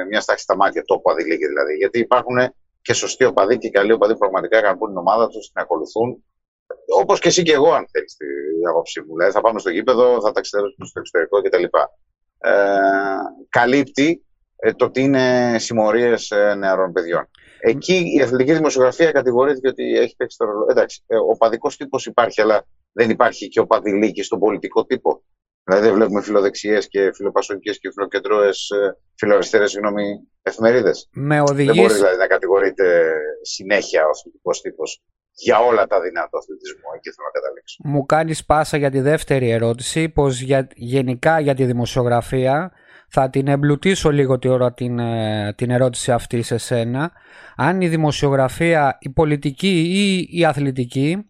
[0.09, 1.75] μια στάξη στα μάτια, τόπο αδηλίκη δηλαδή.
[1.75, 2.37] Γιατί υπάρχουν
[2.83, 6.25] και σωστοί οπαδοί και καλοί οπαδοί που πραγματικά αγαπούν την ομάδα τους, την ακολουθούν.
[6.99, 9.12] Όπως και εσύ και εγώ, αν θέλεις την άποψή μου.
[9.16, 11.64] Δηλαδή, θα πάμε στο γήπεδο, θα ταξιδέψουμε στο εξωτερικό κτλ.
[12.38, 12.51] Ε,
[13.49, 14.34] καλύπτει ε,
[14.72, 17.29] το ότι είναι συμμορίες ε, νεαρών παιδιών.
[17.61, 20.66] Εκεί η αθλητική δημοσιογραφία κατηγορήθηκε ότι έχει παίξει το ρόλο.
[20.70, 25.22] Εντάξει, ε, ο παδικός τύπος υπάρχει, αλλά δεν υπάρχει και ο παδηλίκης στον πολιτικό τύπο.
[25.64, 28.70] Δηλαδή δεν βλέπουμε φιλοδεξιές και φιλοπασοκέ και φιλοκεντρώες,
[29.14, 31.09] φιλοαριστερές συγγνώμη, εφημερίδες.
[31.12, 35.03] Με Δεν μπορεί οδηγείς, δηλαδή να κατηγορείται συνέχεια ο αθλητικός τύπος
[35.35, 36.88] για όλα τα δεινά του αθλητισμού.
[36.96, 37.77] Εκεί θέλω να καταλήξω.
[37.85, 42.72] μου κάνεις πάσα για τη δεύτερη ερώτηση, πως για, γενικά για τη δημοσιογραφία
[43.16, 47.12] θα την εμπλουτίσω λίγο τη ώρα την, ε, την ερώτηση αυτή σε σένα.
[47.57, 51.24] Αν η δημοσιογραφία, η πολιτική ή η αθλητική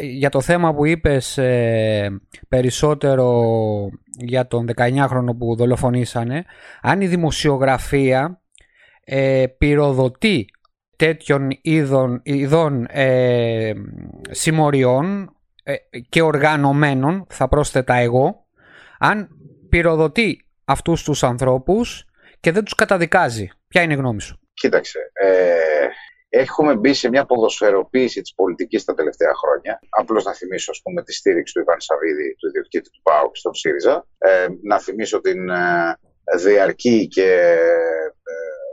[0.00, 3.44] για το θέμα που είπες ε, περισσότερο
[4.18, 6.44] για τον 19χρονο που δολοφονήσανε,
[6.82, 8.42] αν η δημοσιογραφία
[9.04, 10.46] ε, πυροδοτεί
[10.96, 13.72] τέτοιων είδων, ειδών ε,
[14.30, 15.30] συμμοριών
[15.62, 15.74] ε,
[16.08, 18.46] και οργανωμένων, θα πρόσθετα εγώ,
[18.98, 19.28] αν
[19.68, 22.04] πυροδοτεί αυτούς τους ανθρώπους
[22.40, 23.48] και δεν τους καταδικάζει.
[23.68, 25.86] Ποια είναι η γνώμη σου; Κοίταξε, ε,
[26.28, 29.78] έχουμε μπει σε μια ποδοσφαιροποίηση της πολιτικής τα τελευταία χρόνια.
[29.88, 33.54] Απλώς να θυμίσω, ας πούμε, τη στήριξη του Ιβάν Σαββίδη, του ιδιοκτήτη του ΠΑΟΚ στον
[33.54, 34.06] ΣΥΡΙΖΑ.
[34.18, 35.96] Ε, να θυμίσω την ε,
[36.36, 37.56] διαρκή και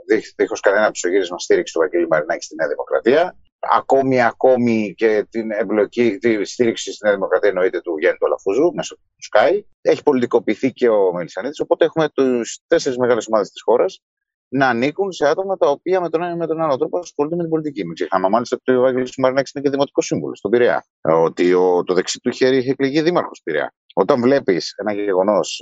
[0.06, 3.36] ε, δίχως κανένα ψωγύρισμα στήριξη του Βαγγέλη Μαρινάκη στη Νέα Δημοκρατία
[3.70, 8.72] ακόμη, ακόμη και την εμπλοκή, τη στήριξη στην Νέα Δημοκρατία εννοείται του Γιάννη του Αλαφούζου
[8.74, 9.64] μέσω του Σκάι.
[9.80, 11.60] Έχει πολιτικοποιηθεί και ο Μελισανίδης.
[11.60, 14.02] Οπότε έχουμε τους τέσσερις μεγάλες ομάδες της χώρας
[14.48, 17.36] να ανήκουν σε άτομα τα οποία με τον ένα ή με τον άλλο τρόπο ασχολούνται
[17.36, 17.84] με την πολιτική.
[17.84, 20.84] Μην ξεχνάμε μάλιστα ότι ο Βάγγελο Μαρινάκη είναι και δημοτικός σύμβουλος στον Πειραιά.
[21.00, 23.74] Ότι ο, το δεξί του χέρι είχε εκλεγεί δήμαρχος Πειραιά.
[23.94, 25.60] Όταν βλέπεις ένα γεγονός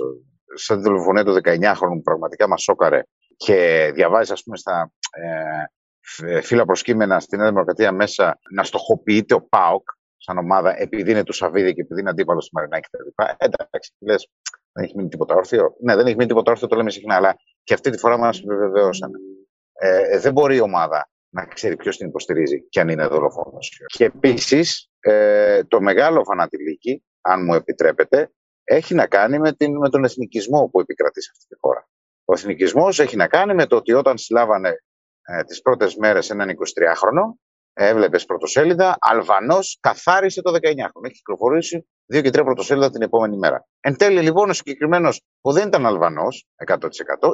[0.53, 3.01] σαν τη δολοφονία του 19χρονου που πραγματικά μας σώκαρε
[3.37, 5.65] και διαβάζεις, ας πούμε, στα ε, ε,
[6.41, 11.33] φύλλα προσκύμενα στην Νέα Δημοκρατία μέσα να στοχοποιείται ο ΠΑΟΚ σαν ομάδα επειδή είναι του
[11.33, 13.23] Σαββίδη και επειδή είναι αντίπαλος του Μαρινάκη κτλ.
[13.37, 14.29] Εντάξει, λες,
[14.71, 15.75] δεν έχει μείνει τίποτα όρθιο.
[15.81, 18.39] Ναι, δεν έχει μείνει τίποτα όρθιο, το λέμε συχνά, αλλά και αυτή τη φορά μας
[18.39, 19.11] επιβεβαιώσαν.
[19.73, 23.81] Ε, ε, δεν μπορεί η ομάδα να ξέρει ποιος την υποστηρίζει και αν είναι δολοφόνος.
[23.85, 28.31] Και επίσης, ε, το μεγάλο φανατιλίκι, αν μου επιτρέπετε,
[28.63, 31.87] έχει να κάνει με, την, με τον εθνικισμό που επικρατεί σε αυτή τη χώρα.
[32.25, 34.83] Ο εθνικισμός έχει να κάνει με το ότι όταν συλλάβανε
[35.25, 37.37] ε, τις πρώτες μέρες έναν 23χρονο,
[37.73, 41.03] έβλεπες πρωτοσέλιδα, Αλβανός καθάρισε το 19χρονο.
[41.03, 43.67] Έχει κυκλοφορήσει δύο και τρία πρωτοσέλιδα την επόμενη μέρα.
[43.79, 46.87] Εν τέλει, λοιπόν, ο συγκεκριμένος που δεν ήταν Αλβανός 100%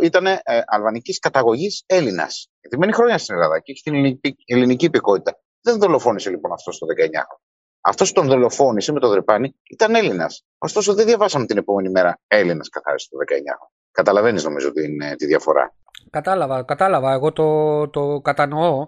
[0.04, 2.50] ήταν ε, αλβανικής καταγωγής Έλληνας.
[2.62, 5.40] Γιατί μένει χρόνια στην Ελλάδα και έχει την ελληνική, ελληνική υπηκότητα.
[5.62, 7.40] Δεν δολοφόνησε λοιπόν αυτός το 19χρονο.
[7.82, 10.46] Αυτός που τον δολοφόνησε με το δρεπάνι ήταν Έλληνας.
[10.58, 13.72] Ωστόσο, δεν διαβάσαμε την επόμενη μέρα Έλληνας καθάρισε το 19χρονο.
[13.92, 15.76] Καταλαβαίνεις νομίζω την, ε, τη διαφορά.
[16.10, 17.14] Κατάλαβα, κατάλαβα.
[17.14, 18.88] Εγώ το, το κατανοώ.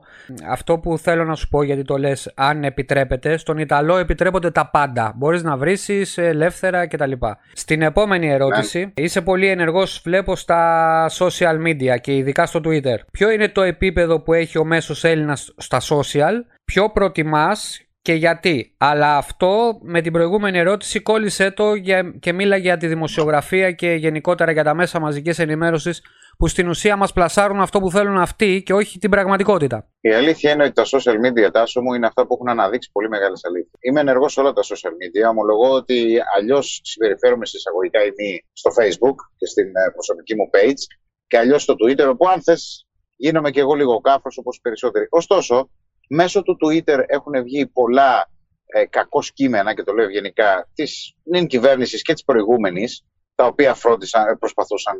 [0.49, 4.69] Αυτό που θέλω να σου πω γιατί το λες αν επιτρέπεται, στον Ιταλό επιτρέπονται τα
[4.69, 5.13] πάντα.
[5.15, 7.11] Μπορείς να βρήσεις ελεύθερα κτλ.
[7.53, 8.91] Στην επόμενη ερώτηση, ναι.
[9.03, 12.95] είσαι πολύ ενεργός βλέπω στα social media και ειδικά στο Twitter.
[13.11, 16.33] Ποιο είναι το επίπεδο που έχει ο μέσος Έλληνας στα social,
[16.65, 21.71] ποιο προτιμάς και γιατί; Αλλά αυτό με την προηγούμενη ερώτηση κόλλησε το
[22.19, 26.01] και μίλα για τη δημοσιογραφία και γενικότερα για τα μέσα μαζικής ενημέρωσης
[26.41, 29.87] που στην ουσία μας πλασάρουν αυτό που θέλουν αυτοί και όχι την πραγματικότητα.
[30.01, 33.09] Η αλήθεια είναι ότι τα social media, τάσο μου, είναι αυτά που έχουν αναδείξει πολύ
[33.09, 33.73] μεγάλες αλήθειες.
[33.79, 35.29] Είμαι ενεργός σε όλα τα social media.
[35.29, 40.49] Ομολογώ ότι αλλιώς συμπεριφέρομαι σε εισαγωγικά ή μη στο Facebook και στην ε, προσωπική μου
[40.53, 40.83] page
[41.27, 45.07] και αλλιώς στο Twitter, όπου αν θες γίνομαι και εγώ λίγο κάφρος όπως περισσότεροι.
[45.09, 45.69] Ωστόσο,
[46.13, 48.29] Μέσω του Twitter έχουν βγει πολλά
[48.65, 53.73] ε, κακό κείμενα, και το λέω ευγενικά, της νυν κυβέρνησης και της προηγούμενης, τα οποία
[53.73, 54.97] φρόντισαν, προσπαθούσαν ε,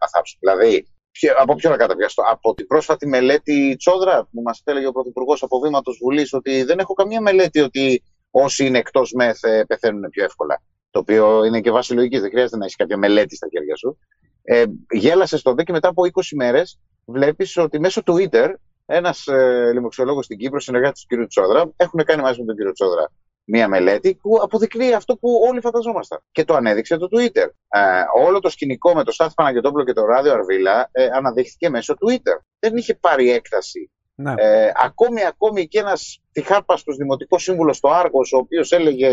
[0.00, 0.38] να θάψουν.
[0.40, 0.86] Δηλαδή,
[1.38, 5.58] από ποιο να καταπιαστώ, από την πρόσφατη μελέτη Τσόδρα που μας έλεγε ο Πρωθυπουργός από
[5.58, 10.24] βήματος Βουλής ότι δεν έχω καμία μελέτη ότι όσοι είναι εκτός ΜΕΘ ε, πεθαίνουν πιο
[10.24, 10.62] εύκολα.
[10.90, 13.98] Το οποίο είναι και βάση λογικής, δεν χρειάζεται να έχεις κάποια μελέτη στα χέρια σου.
[14.42, 18.54] Ε, γέλασες στο ΔΕ και μετά από 20 μέρες βλέπεις ότι μέσω Twitter
[18.86, 21.26] ένας ε, λοιμοξιολόγος στην Κύπρο, συνεργάτης του κ.
[21.28, 22.72] Τσόδρα, έχουν κάνει μαζί με τον κ.
[22.72, 23.10] Τσόδρα
[23.44, 26.18] μία μελέτη που αποδεικνύει αυτό που όλοι φανταζόμασταν.
[26.32, 27.48] Και το ανέδειξε το Twitter.
[27.68, 27.80] Ε,
[28.24, 32.38] όλο το σκηνικό με το Στάθη Παναγιώτοπλο και το Ράδιο Αρβίλα ε, αναδείχθηκε μέσω Twitter.
[32.58, 33.90] Δεν είχε πάρει έκταση.
[34.14, 34.32] Ναι.
[34.36, 39.08] Ε, ακόμη, ακόμη και ένας τυχάπαστο δημοτικός σύμβουλος στο Άργος, ο οποίος έλεγε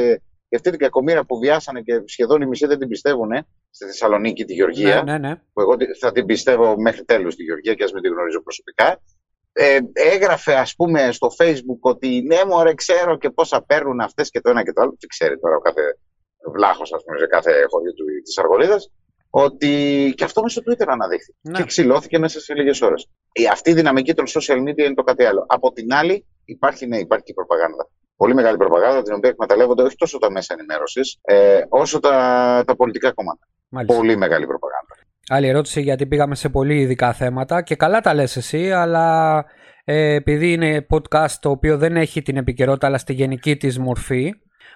[0.51, 3.29] για αυτή την κακομήρα που βιάσανε και σχεδόν οι μισοί δεν την πιστεύουν
[3.69, 5.03] στη Θεσσαλονίκη, τη Γεωργία.
[5.03, 5.35] Ναι, ναι, ναι.
[5.53, 9.01] Που εγώ θα την πιστεύω μέχρι τέλους τη Γεωργία και ας μην την γνωρίζω προσωπικά
[9.53, 14.41] ε, έγραφε ας πούμε στο facebook ότι ναι μωρέ ξέρω και πόσα παίρνουν αυτές και
[14.41, 15.81] το ένα και το άλλο, τι ξέρει τώρα ο κάθε
[16.53, 18.91] βλάχος ας πούμε σε κάθε χωριό του, της Αργολίδας,
[19.29, 21.57] ότι και αυτό μέσα στο Twitter αναδείχθηκε ναι.
[21.57, 23.09] και ξυλώθηκε μέσα σε λίγες ώρες.
[23.31, 25.45] Η, αυτή η δυναμική των social media είναι το κάτι άλλο.
[25.47, 27.89] Από την άλλη υπάρχει, ναι, υπάρχει και η προπαγάνδα.
[28.15, 32.75] Πολύ μεγάλη προπαγάνδα, την οποία εκμεταλλεύονται όχι τόσο τα μέσα ενημέρωσης, ε, όσο τα, τα
[32.75, 33.47] πολιτικά κόμματα.
[33.69, 33.97] Μάλιστα.
[33.97, 34.90] Πολύ μεγάλη προπαγάνδα.
[35.33, 39.45] Άλλη ερώτηση γιατί πήγαμε σε πολύ ειδικά θέματα και καλά τα λες εσύ αλλά
[39.83, 44.33] ε, επειδή είναι podcast το οποίο δεν έχει την επικαιρότητα αλλά στη γενική της μορφή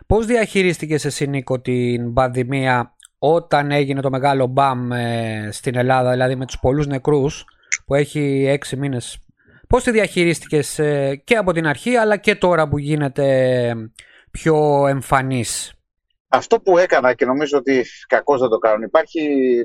[0.08, 6.36] πώς διαχειρίστηκες εσύ Νίκο την πανδημία όταν έγινε το μεγάλο μπαμ ε, στην Ελλάδα δηλαδή
[6.36, 7.46] με τους πολλούς νεκρούς
[7.86, 9.18] που έχει έξι μήνες;
[9.68, 13.74] Πώς τη διαχειρίστηκες ε, και από την αρχή αλλά και τώρα που γίνεται
[14.32, 15.75] πιο εμφανής;
[16.28, 19.20] Αυτό που έκανα και νομίζω ότι κακώς δεν το κάνουν, υπάρχει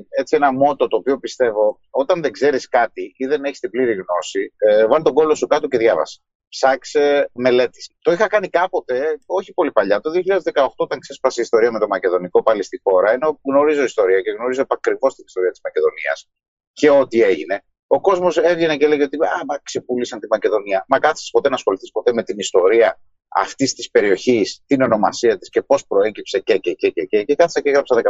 [0.09, 3.91] έτσι ένα μότο το οποίο πιστεύω όταν δεν ξέρεις κάτι ή δεν έχεις την πλήρη
[3.91, 6.21] γνώση, ε, βάλει τον κόλλο σου κάτω και διάβασε.
[6.49, 7.95] ψάξε, μελέτησε.
[8.01, 11.87] Το είχα κάνει κάποτε, όχι πολύ παλιά, το 2018, όταν ξέσπασε η ιστορία με το
[11.87, 16.29] Μακεδονικό πάλι στη χώρα, ενώ γνωρίζω ιστορία και γνωρίζω ακριβώς την ιστορία της Μακεδονίας
[16.73, 17.63] και ό,τι έγινε.
[17.87, 20.85] Ο κόσμος έβγαινε και έλεγε ότι Α, μα ξεπούλησαν τη Μακεδονία.
[20.87, 22.99] Μα κάθεσαι ποτέ να ασχοληθείς ποτέ με την ιστορία
[23.35, 27.23] αυτής της περιοχής, την ονομασία της και πώς προέκυψε και και και και και.
[27.23, 28.01] Και κάθεσα και έγραψα 15.000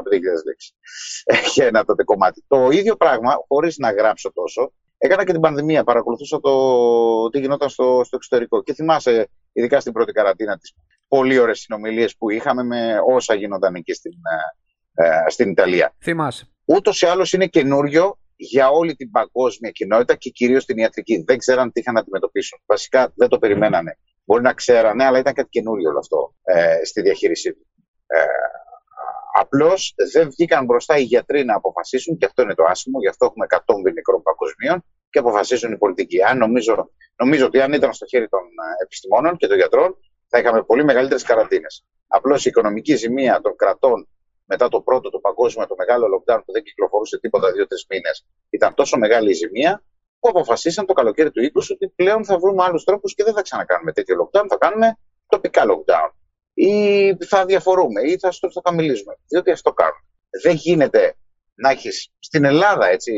[0.46, 0.74] λέξεις
[1.56, 2.44] για ένα τότε κομμάτι.
[2.48, 5.84] Το ίδιο πράγμα, χωρίς να γράψω τόσο, έκανα και την πανδημία.
[5.84, 8.64] Παρακολουθούσα το τι γινόταν στο, στο εξωτερικό.
[8.64, 10.74] Και θυμάσαι, ειδικά στην πρώτη καραντίνα, τις
[11.08, 14.12] πολύ ωραίες συνομιλίες που είχαμε με όσα γινόταν εκεί στην,
[14.94, 15.96] ε, ε στην Ιταλία.
[16.02, 16.48] Θυμάσαι.
[16.66, 21.24] Ούτως ή άλλως είναι καινούριο για όλη την παγκόσμια κοινότητα και κυρίως την ιατρική.
[21.28, 22.60] Δεν ξέραν τι είχαν να αντιμετωπίσουν.
[22.66, 23.98] Βασικά δεν το περιμένανε.
[24.32, 27.68] Μπορεί να ξέρανε, αλλά ήταν κάτι καινούριο όλο αυτό ε, στη διαχείρισή του.
[28.08, 28.24] Ε,
[29.34, 33.26] Απλώς δεν βγήκαν μπροστά οι γιατροί να αποφασίσουν, και αυτό είναι το άσχημο, γι' αυτό
[33.26, 33.60] έχουμε 100
[33.94, 36.24] νεκρών παγκοσμίων, και αποφασίσουν οι πολιτικοί.
[36.24, 40.40] Αν νομίζω, νομίζω ότι αν ήταν στο χέρι των ε, επιστημόνων και των γιατρών, θα
[40.40, 41.86] είχαμε πολύ μεγαλύτερες καραντίνες.
[42.08, 44.08] Απλώς η οικονομική ζημία των κρατών
[44.46, 48.74] μετά το πρώτο, το παγκόσμιο, το μεγάλο lockdown που δεν κυκλοφορούσε τίποτα δύο-τρεις μήνες, ήταν
[48.74, 49.84] τόσο μεγάλη η ζημία,
[50.22, 53.42] που αποφασίσαν το καλοκαίρι του 20 ότι πλέον θα βρούμε άλλους τρόπους και δεν θα
[53.42, 56.12] ξανακάνουμε τέτοιο lockdown, θα κάνουμε τοπικά lockdown.
[56.54, 59.16] Ή θα διαφορούμε, ή θα, στο, θα μιλήσουμε.
[59.28, 60.06] Διότι αυτό κάνουν.
[60.44, 61.16] Δεν γίνεται
[61.54, 63.12] να έχεις στην Ελλάδα έτσι,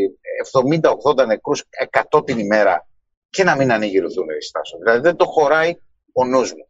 [1.22, 1.64] 70-80 νεκρούς
[2.12, 2.88] 100 την ημέρα
[3.30, 4.82] και να μην ανοίγει οι στάσεων.
[4.82, 5.78] Δηλαδή δεν το χωράει
[6.14, 6.68] ο νους μου.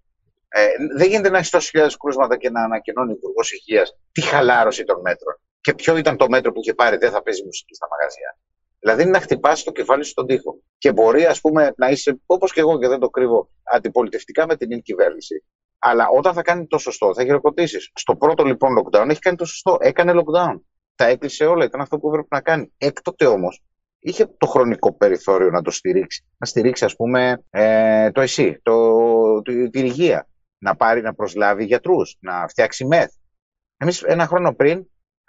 [0.48, 0.68] Ε,
[0.98, 4.84] δεν γίνεται να έχεις τόσε χιλιάδες κρούσματα και να ανακοινώνει ο Υπουργός Υγείας τη χαλάρωση
[4.84, 5.36] των μέτρων.
[5.62, 8.38] Και ποιο ήταν το μέτρο που είχε πάρει, δεν θα παίζει μουσική στα μαγαζιά.
[8.84, 10.60] Δηλαδή είναι να χτυπάσει το κεφάλι στον τοίχο.
[10.78, 14.56] Και μπορεί, ας πούμε, να είσαι, όπως και εγώ και δεν το κρύβω, αντιπολιτευτικά με
[14.56, 15.44] την κυβέρνηση.
[15.80, 17.92] Αλλά όταν θα κάνει το σωστό, θα χειροκροτήσεις.
[17.94, 19.78] Στο πρώτο λοιπόν lockdown έχει κάνει το σωστό.
[19.80, 20.60] Έκανε lockdown.
[20.96, 21.66] Τα έκλεισε όλα.
[21.66, 22.74] Ήταν αυτό που έπρεπε να κάνει.
[22.78, 23.62] Έκτοτε όμως
[24.04, 26.26] είχε το χρονικό περιθώριο να το στηρίξει.
[26.38, 29.02] Να στηρίξει, ας πούμε, ε, το ΕΣΥ, το,
[29.42, 33.12] το, την υγεία να πάρει να προσλάβει γιατρούς, να φτιάξει μεθ.
[33.78, 34.86] Εμείς ένα χρόνο πριν,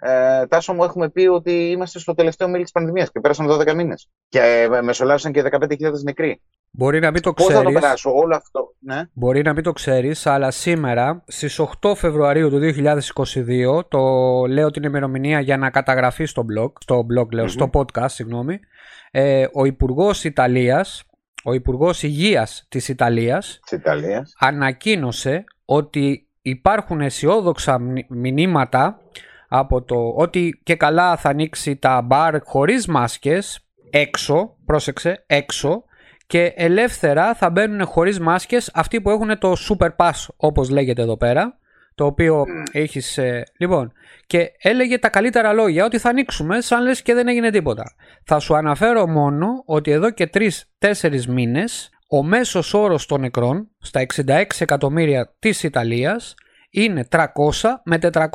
[0.07, 3.73] ε, Τάσο μου, έχουμε πει ότι είμαστε στο τελευταίο μήλι της πανδημίας και πέρασαν 12
[3.73, 6.41] μήνες και ε, μεσολάβησαν και 15.000 νεκροί.
[6.71, 7.53] Μπορεί να μην το ξέρεις.
[7.53, 8.73] Πώς θα το περάσω όλο αυτό.
[8.79, 9.01] Ναι.
[9.13, 13.99] Μπορεί να μην το ξέρεις, αλλά σήμερα στις 8 Φεβρουαρίου του 2022, το
[14.49, 18.59] λέω την ημερομηνία για να καταγραφείς στο blog, στο blog λέω, στο podcast, συγγνώμη,
[19.11, 21.03] ε, ο Υπουργός Ιταλίας,
[21.43, 23.59] ο Υπουργός Υγείας της Ιταλίας
[24.39, 28.99] ανακοίνωσε ότι υπάρχουν αισιόδοξα μηνύματα
[29.57, 35.83] από το ότι και καλά θα ανοίξει τα μπαρ χωρίς μάσκες έξω, πρόσεξε, έξω
[36.27, 41.17] και ελεύθερα θα μπαίνουν χωρίς μάσκες αυτοί που έχουν το super pass όπως λέγεται εδώ
[41.17, 41.59] πέρα
[41.95, 42.69] το οποίο mm.
[42.71, 43.17] έχεις...
[43.17, 43.91] Ε, λοιπόν,
[44.27, 47.95] και έλεγε τα καλύτερα λόγια ότι θα ανοίξουμε σαν λες και δεν έγινε τίποτα.
[48.23, 50.29] Θα σου αναφέρω μόνο ότι εδώ και
[50.79, 56.35] 3-4 μήνες ο μέσος όρος των νεκρών στα 66 εκατομμύρια της Ιταλίας
[56.75, 57.25] είναι 300
[57.83, 58.27] με 400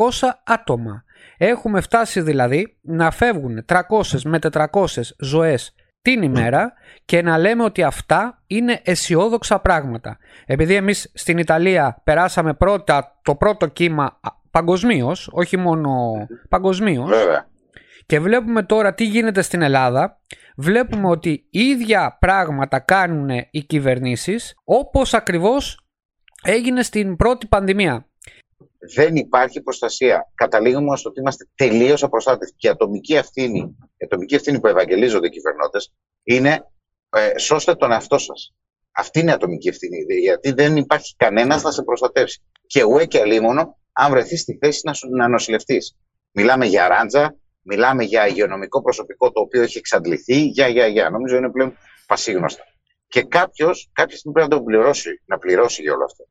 [0.44, 1.04] άτομα.
[1.36, 3.78] Έχουμε φτάσει δηλαδή να φεύγουν 300
[4.24, 4.86] με 400
[5.18, 6.72] ζωές την ημέρα
[7.04, 10.18] και να λέμε ότι αυτά είναι αισιόδοξα πράγματα.
[10.46, 15.90] Επειδή εμείς στην Ιταλία περάσαμε πρώτα το πρώτο κύμα παγκοσμίως, όχι μόνο
[16.48, 17.10] παγκοσμίως.
[18.06, 20.20] Και βλέπουμε τώρα τι γίνεται στην Ελλάδα.
[20.56, 25.80] Βλέπουμε ότι ίδια πράγματα κάνουν οι κυβερνήσεις όπως ακριβώς
[26.42, 28.04] έγινε στην πρώτη πανδημία.
[28.94, 30.30] Δεν υπάρχει προστασία.
[30.34, 32.54] Καταλήγουμε στο ότι είμαστε τελείως απροστάτευτοι.
[32.56, 33.58] Και η ατομική ευθύνη,
[33.96, 36.66] η ατομική ευθύνη που ευαγγελίζονται οι κυβερνώτες είναι
[37.10, 38.54] ε, σώστε τον εαυτό σας.
[38.92, 39.96] Αυτή είναι η ατομική ευθύνη.
[40.20, 42.42] Γιατί δεν υπάρχει κανένας να σε προστατεύσει.
[42.66, 45.96] Και ουέ και αλίμονο αν βρεθεί στη θέση να, να νοσηλευτείς.
[46.30, 51.10] Μιλάμε για ράντζα, μιλάμε για υγειονομικό προσωπικό το οποίο έχει εξαντληθεί, για, για, για.
[51.10, 51.76] Νομίζω είναι πλέον
[52.06, 52.62] πασίγνωστο.
[53.08, 56.24] Και κάποιος κάποια στιγμή πρέπει να το πληρώσει, να πληρώσει για όλο αυτό.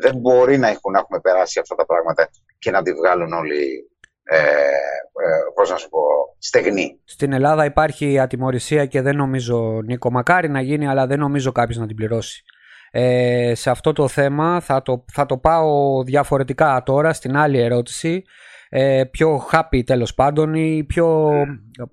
[0.00, 3.90] Δεν μπορεί να, έχουν, να έχουμε περάσει αυτά τα πράγματα και να τη βγάλουν όλοι
[4.30, 6.00] ε, ε, πώς να σου πω,
[6.38, 7.00] στεγνή.
[7.04, 11.78] Στην Ελλάδα υπάρχει ατιμορρησία και δεν νομίζω, Νίκο, μακάρι να γίνει, αλλά δεν νομίζω κάποιος
[11.78, 12.42] να την πληρώσει.
[12.90, 18.24] Ε, σε αυτό το θέμα θα το, θα το πάω διαφορετικά τώρα στην άλλη ερώτηση
[18.68, 21.30] ε, πιο happy τέλος πάντων ή πιο,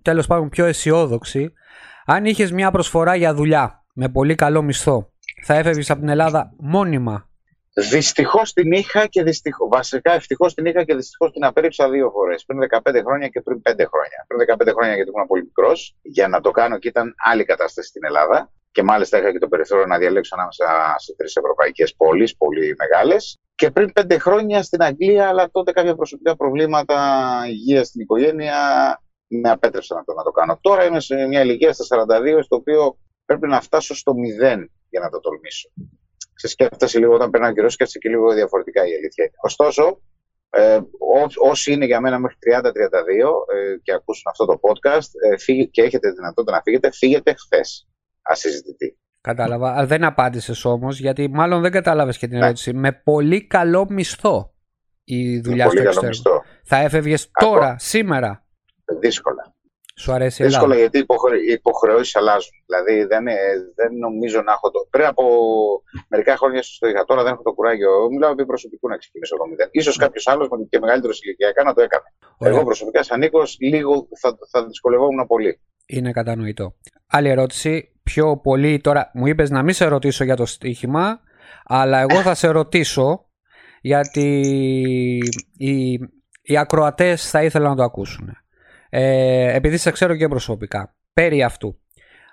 [0.01, 1.53] τέλος πάντων πιο αισιόδοξη
[2.05, 5.13] αν είχες μια προσφορά για δουλειά με πολύ καλό μισθό
[5.43, 7.29] θα έφευγες από την Ελλάδα μόνιμα;
[7.77, 9.67] Δυστυχώς την είχα και δυστυχώ.
[9.67, 12.45] Βασικά, ευτυχώς την είχα και δυστυχώς την απέρριψα δύο φορές.
[12.45, 14.25] Πριν 15 χρόνια και πριν 5 χρόνια.
[14.27, 17.87] Πριν 15 χρόνια γιατί ήμουν πολύ μικρός, για να το κάνω και ήταν άλλη κατάσταση
[17.87, 22.37] στην Ελλάδα και μάλιστα είχα και το περιθώριο να διαλέξω ανάμεσα σε τρεις ευρωπαϊκές πόλεις,
[22.37, 23.39] πολύ μεγάλες.
[23.55, 26.97] Και πριν πέντε χρόνια στην Αγγλία, αλλά τότε κάποια προσωπικά προβλήματα
[27.47, 28.57] υγεία στην οικογένεια
[29.27, 30.57] με απέτρεψαν να το, να το κάνω.
[30.61, 34.99] Τώρα είμαι σε μια ηλικία στα 42, στο οποίο πρέπει να φτάσω στο 0 για
[34.99, 35.69] να το τολμήσω.
[36.35, 39.37] Ξεσκέφτεσαι λίγο όταν περνάει ο καιρός, σκέφτεσαι και λίγο διαφορετικά η αλήθεια είναι.
[39.41, 40.01] Ωστόσο,
[40.49, 40.75] ε,
[41.15, 42.67] ό, όσοι είναι για μένα μέχρι 30-32
[43.55, 47.87] ε, και ακούσουν αυτό το podcast ε, φύγε, και έχετε δυνατότητα να φύγετε, φύγετε χθες.
[48.21, 48.97] Ασυζητητή.
[49.21, 49.71] Κατάλαβα.
[49.71, 52.45] Αλλά δεν απάντησες όμως, γιατί μάλλον δεν κατάλαβες και την ναι.
[52.45, 52.73] ερώτηση.
[52.73, 54.53] Με πολύ καλό μισθό
[55.03, 56.43] η δουλειά στο εξωτερικό.
[56.63, 58.45] Θα έφευγες τώρα, σήμερα.
[58.99, 59.54] Δύσκολα.
[59.97, 62.51] Σου αρέσει η Δύσκολα γιατί οι υποχρεώσεις αλλάζουν.
[62.65, 63.23] Δηλαδή δεν,
[63.75, 64.87] δεν νομίζω να έχω το.
[64.89, 65.23] Πριν από
[66.07, 68.09] μερικά χρόνια στο είχα, τώρα δεν έχω το κουράγιο.
[68.11, 69.69] Μιλάω επί προσωπικού να ξεκινήσω το μηδέν.
[69.83, 72.03] σω κάποιος άλλος και μεγαλύτερος ηλικιακά να το έκανε.
[72.39, 75.59] Εγώ προσωπικά, σαν Νίκος, λίγο θα, θα δυσκολευόμουν πολύ.
[75.85, 76.75] Είναι κατανοητό.
[77.07, 77.89] Άλλη ερώτηση.
[78.03, 81.19] Πιο πολύ τώρα μου είπες να μην σε ρωτήσω για το στοίχημα,
[81.65, 83.29] αλλά εγώ θα σε ρωτήσω
[83.81, 84.39] γιατί
[85.57, 85.93] οι,
[86.41, 88.44] οι ακροατές θα ήθελαν να το ακούσουν.
[88.97, 90.95] Ε, επειδή σε ξέρω και προσωπικά.
[91.13, 91.79] Πέρι αυτού.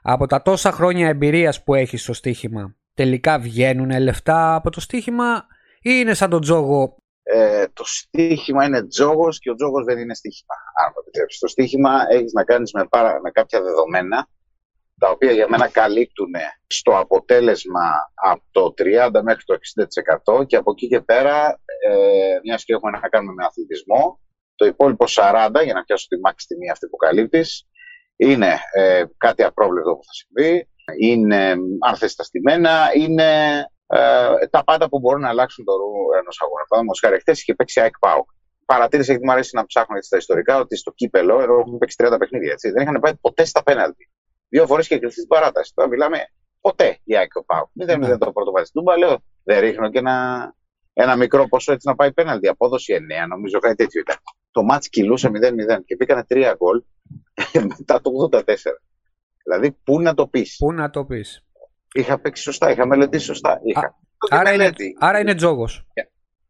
[0.02, 5.46] Από τα τόσα χρόνια εμπειρίας που έχεις στο στοίχημα, τελικά βγαίνουν λεφτά από το στοίχημα
[5.76, 10.14] ή είναι σαν τον τζόγο; Ε, το στοίχημα είναι τζόγος και ο τζόγος δεν είναι
[10.14, 10.54] στοίχημα.
[10.84, 11.40] Αν το επιτρέψεις.
[11.40, 14.28] Το στοίχημα έχεις να κάνεις με, πάρα, με κάποια δεδομένα
[14.98, 16.32] τα οποία για μένα καλύπτουν
[16.66, 19.54] στο αποτέλεσμα από το 30 μέχρι το
[20.40, 24.20] 60% και από εκεί και πέρα, ε, μιας και έχουμε να κάνουμε με αθλητισμό,
[24.54, 27.66] το υπόλοιπο 40, για να πιάσω τη μάξι τιμή αυτή που καλύπτεις,
[28.16, 30.68] είναι ε, κάτι απρόβλεπτο που θα συμβεί,
[31.00, 33.30] είναι αν θες τα στημένα, είναι
[33.86, 36.64] ε, τα πάντα που μπορούν να αλλάξουν το ρου ενός αγώνα.
[36.68, 38.28] Παραδείγματος χάρη, χθες είχε παίξει ΑΕΚ ΠΑΟΚ.
[38.64, 41.96] Παρατήρησε γιατί μου αρέσει να ψάχνω έτσι τα ιστορικά ότι στο κύπελο εδώ έχουν παίξει
[42.02, 42.52] 30 παιχνίδια.
[42.52, 44.10] Έτσι, δεν είχαν πάει ποτέ στα πέναλτι.
[44.48, 45.72] Δύο φορές και κρυφτεί την παράταση.
[45.74, 46.18] Τώρα μιλάμε
[46.60, 47.68] ποτέ η ΑΕΚ ΠΑΟΚ.
[47.72, 50.54] Μην δεν είναι το πρώτο βάζει Τούμπα, λέω δεν ρίχνω και ένα,
[50.92, 52.48] ένα μικρό ποσό έτσι να πάει πέναλτι.
[52.48, 54.16] Απόδοση 9, νομίζω κάτι τέτοιο ήταν
[54.52, 56.82] το μάτς κυλούσε 0-0 και μπήκανε τρία γκολ
[57.78, 58.42] μετά το 84.
[59.44, 61.44] Δηλαδή, πού να το πεις; Πού να το πεις;
[61.94, 63.60] Είχα παίξει σωστά, είχα μελετήσει σωστά.
[63.64, 63.98] Είχα.
[64.30, 65.86] άρα, είναι, άρα είναι τζόγος.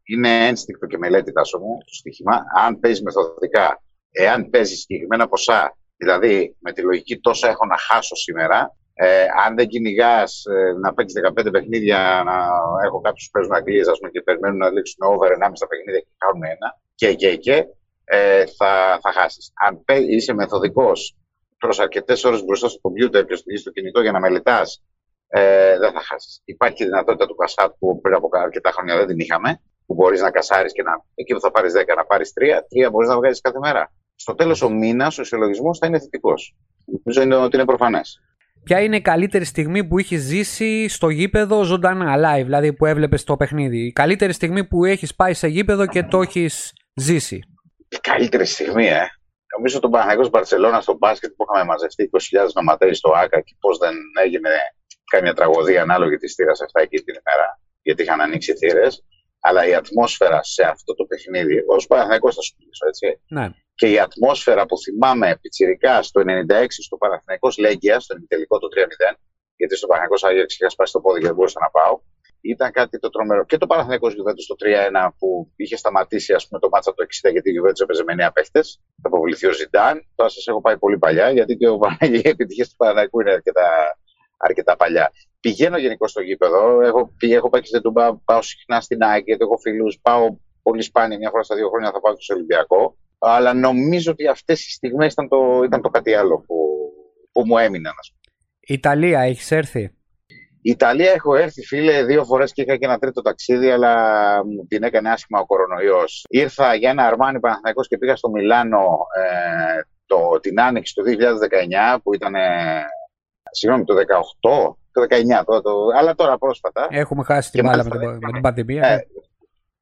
[0.03, 2.43] Είναι ένστικτο και μελέτη, τάσο μου, το στοίχημα.
[2.65, 8.15] Αν παίζεις μεθοδικά, εάν παίζεις συγκεκριμένα ποσά, δηλαδή με τη λογική τόσα έχω να χάσω
[8.15, 12.35] σήμερα, ε, αν δεν κυνηγάς ε, να παίξεις 15 παιχνίδια, να
[12.85, 16.79] έχω κάποιους που παίζουν Αγγλίες και περιμένουν να λήξουν over 1,5 παιχνίδια και κάνουν ένα,
[16.95, 17.65] και και και,
[18.03, 19.51] ε, θα, θα χάσεις.
[19.67, 21.17] Αν είσαι μεθοδικός
[21.57, 24.83] προ αρκετές ώρες μπροστά στο κομπιούτερ και στο κινητό για να μελετάς,
[25.27, 26.41] ε, δεν θα χάσεις.
[26.45, 30.21] Υπάρχει η δυνατότητα του κασάτ που πριν από αρκετά χρόνια δεν την είχαμε, που μπορείς
[30.21, 30.91] να κασάρεις και να.
[31.15, 33.91] εκεί που θα πάρεις 10 να πάρεις 3, 3 μπορείς να βγάζεις κάθε μέρα.
[34.15, 36.55] Στο τέλος ο μήνας ο συλλογισμό θα είναι θετικός.
[36.85, 38.21] Νομίζω είναι ότι είναι προφανές.
[38.63, 43.23] Ποια είναι η καλύτερη στιγμή που έχει ζήσει στο γήπεδο ζωντανά, live, δηλαδή που έβλεπες
[43.23, 47.39] το παιχνίδι; Η καλύτερη στιγμή που έχεις πάει σε γήπεδο και το έχεις ζήσει;
[47.93, 49.07] Η καλύτερη στιγμή, ε.
[49.55, 53.77] Νομίζω τον Παναγιώτο Μπαρσελόνας στο μπάσκετ που είχαμε μαζευτεί 20.000 νοματέρι στο ΑΚΑ και πώς
[53.77, 54.49] δεν έγινε
[55.11, 59.03] καμία τραγωδία ανάλογη της θύρας αυτά εκείνη την ημέρα, γιατί είχαν ανοίξει θύρες.
[59.39, 63.07] Αλλά η ατμόσφαιρα σε αυτό το παιχνίδι, ω Παναγιώτο θα σου μιλήσω, έτσι.
[63.27, 63.49] Ναι.
[63.75, 69.15] Και η ατμόσφαιρα που θυμάμαι πιτσιρικά στο 96 στο Παναθηναϊκός Λέγκια, στο τελικό το 3-0,
[69.55, 71.99] γιατί στο Παναθηναϊκό Άγιαξ είχα σπάσει το πόδι και δεν μπορούσα να πάω
[72.43, 73.45] ήταν κάτι το τρομερό.
[73.45, 74.55] Και το Παναθηναϊκός Γιουβέντο το
[75.05, 78.13] 3-1 που είχε σταματήσει ας πούμε, το μάτσα το 60 γιατί η Γιουβέντο έπαιζε με
[78.27, 78.81] 9 παίχτες.
[79.01, 80.05] Θα αποβληθεί ο Ζιντάν.
[80.15, 83.67] Τώρα σας έχω πάει πολύ παλιά γιατί και ο η επιτυχία του Παναθηναϊκού είναι αρκετά,
[84.37, 85.11] αρκετά παλιά.
[85.39, 86.81] Πηγαίνω γενικώ στο γήπεδο.
[86.81, 89.99] Έχω, έχω πάει και στην Τουμπά, πάω συχνά στην ΑΕΚ γιατί έχω φίλους.
[90.01, 92.97] Πάω πολύ σπάνια, μια φορά στα δύο χρόνια θα πάω στο Ολυμπιακό.
[93.19, 96.55] Αλλά νομίζω ότι αυτές οι στιγμές ήταν το, ήταν το κάτι άλλο που,
[97.31, 97.93] που μου έμειναν.
[98.59, 99.95] Ιταλία, έχεις έρθει;
[100.65, 103.95] Η Ιταλία έχω έρθει, φίλε, δύο φορές και είχα και ένα τρίτο ταξίδι, αλλά
[104.45, 106.25] μου την έκανε άσχημα ο κορονοϊός.
[106.29, 108.77] Ήρθα για ένα αρμάνι Παναθηναϊκός και πήγα στο Μιλάνο
[109.17, 111.03] ε, το, την άνοιξη του
[111.95, 112.33] 2019, που ήταν.
[113.51, 115.01] συγγνώμη, το 18, το
[115.41, 116.87] 19, το, το, αλλά τώρα πρόσφατα.
[116.89, 118.87] Έχουμε χάσει την μπάλα με, με την πανδημία.
[118.87, 119.07] Ε,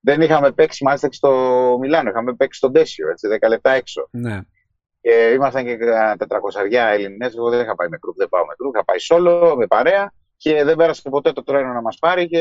[0.02, 1.32] δεν είχαμε παίξει μάλιστα και στο
[1.80, 4.08] Μιλάνο, είχαμε παίξει στον Τέσιο, έτσι, 10 λεπτά έξω.
[4.12, 4.40] Ναι.
[5.02, 5.78] Και ήμασταν και
[6.18, 6.26] 400
[6.72, 7.26] Έλληνε.
[7.26, 8.76] Εγώ δεν είχα πάει με κρουπ, δεν πάω με κρουπ.
[8.76, 10.12] Είχα πάει solo, με παρέα
[10.44, 12.40] και δεν πέρασε ποτέ το τρένο να μας πάρει και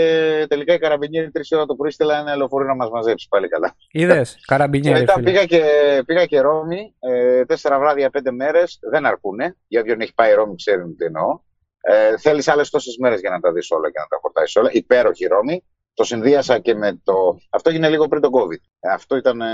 [0.49, 3.75] τελικά οι καραμπινιέροι τρεις ώρα το πρωί στείλανε ένα λεωφορείο να μας μαζέψει πάλι καλά.
[3.91, 4.95] Είδες, καραμπινιέρι.
[4.95, 5.63] Και μετά πήγα και,
[6.07, 9.57] πήγα και Ρώμη, ε, τέσσερα βράδια, πέντε μέρες, δεν αρκούνε.
[9.69, 11.41] Για όποιον έχει πάει Ρώμη, ξέρει τι εννοώ.
[11.81, 14.69] Ε, Θέλεις άλλες τόσες μέρες για να τα δεις όλα και να τα χορτάσεις όλα.
[14.73, 15.65] Υπέροχη Ρώμη.
[15.95, 17.15] Το συνδύασα και με το.
[17.51, 18.91] Αυτό έγινε λίγο πριν τον COVID.
[18.93, 19.47] Αυτό ήταν ε,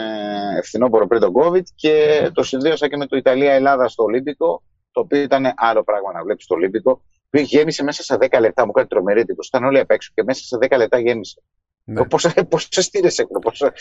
[0.59, 4.63] ευθυνόπορο πριν τον COVID και το συνδύασα και με το Ιταλία-Ελλάδα στο Ολύμπικο.
[4.93, 7.03] Το οποίο ήταν άλλο πράγμα να βλέπεις το Ολύμπικο
[7.41, 8.67] γέμισε μέσα σε 10 λεπτά.
[8.67, 9.51] Μου κάνει τρομερή εντύπωση.
[9.53, 11.43] Ήταν όλοι απ' έξω και μέσα σε 10 λεπτά γέμισε.
[11.89, 12.05] Ναι.
[12.49, 13.73] Πόσε στήρε έχουν, πόσα,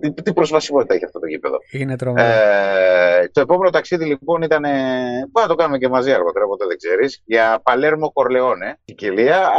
[0.00, 1.56] τι, τι προσβασιμότητα έχει αυτό το γήπεδο.
[1.70, 2.28] Είναι τρομερό.
[2.28, 4.62] Ε, το επόμενο ταξίδι λοιπόν ήταν.
[4.62, 7.22] Πάμε να το κάνουμε και μαζί αργότερα, ποτέ δεν ξέρεις.
[7.24, 9.50] Για Παλέρμο Κορλεόνε, Σικελία.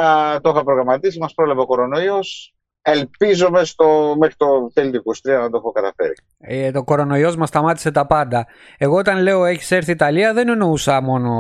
[0.44, 2.56] Το είχα προγραμματίσει, μας πρόλαβε ο κορονοϊός.
[2.84, 6.14] Ελπίζω στο, μέχρι το τέλειο του 23 να το έχω καταφέρει.
[6.40, 8.48] Ε, το κορονοϊός μας σταμάτησε τα πάντα.
[8.78, 11.32] Εγώ όταν λέω έχεις έρθει Ιταλία δεν εννοούσα μόνο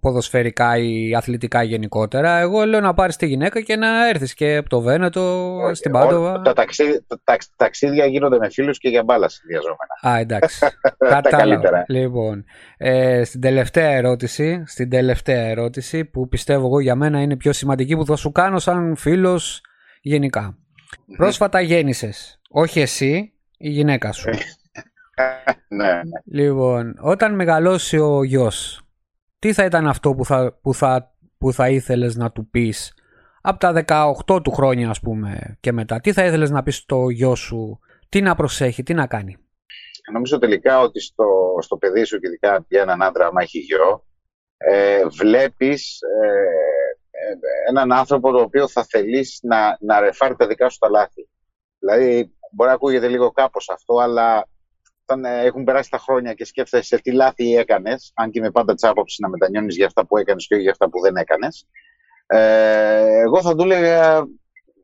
[0.00, 2.38] ποδοσφαιρικά ή αθλητικά γενικότερα.
[2.38, 5.74] Εγώ λέω να πάρεις τη γυναίκα και να έρθεις και από το Βένετο okay.
[5.74, 6.40] στην Πάντοβα.
[6.40, 10.08] Τα, ταξίδια, τα, ταξίδια γίνονται με φίλους και για μπάλα συνδυαζόμενα.
[10.08, 10.66] Α, εντάξει.
[11.14, 11.84] Κατάλαβα.
[11.88, 12.44] Λοιπόν,
[12.76, 17.96] ε, στην τελευταία ερώτηση, στην τελευταία ερώτηση που πιστεύω εγώ για μένα είναι πιο σημαντική
[17.96, 19.60] που θα σου κάνω σαν φίλος
[20.00, 20.59] γενικά.
[21.16, 22.40] Πρόσφατα γέννησες.
[22.50, 24.30] Όχι εσύ, η γυναίκα σου.
[25.68, 26.00] ναι, ναι.
[26.24, 28.82] Λοιπόν, όταν μεγαλώσει ο γιος,
[29.38, 32.94] τι θα ήταν αυτό που θα, που θα, που θα ήθελες να του πεις
[33.40, 33.84] από τα
[34.26, 37.78] 18 του χρόνια ας πούμε και μετά; Τι θα ήθελες να πεις στο γιο σου,
[38.08, 39.36] τι να προσέχει, τι να κάνει;
[40.12, 44.04] Νομίζω τελικά ότι στο, στο παιδί σου και ειδικά για έναν άντρα άμα έχει γιο,
[44.56, 46.79] ε, βλέπεις ε,
[47.68, 51.28] έναν άνθρωπο το οποίο θα θελήσει να, να ρεφάρει τα δικά σου τα λάθη.
[51.78, 54.48] Δηλαδή, μπορεί να ακούγεται λίγο κάπως αυτό, αλλά
[55.02, 58.74] όταν ε, έχουν περάσει τα χρόνια και σκέφτεσαι τι λάθη έκανες, αν και είμαι πάντα
[58.74, 61.66] της άποψης να μετανιώνεις για αυτά που έκανες και όχι για αυτά που δεν έκανες,
[62.26, 64.26] ε, εγώ θα του έλεγα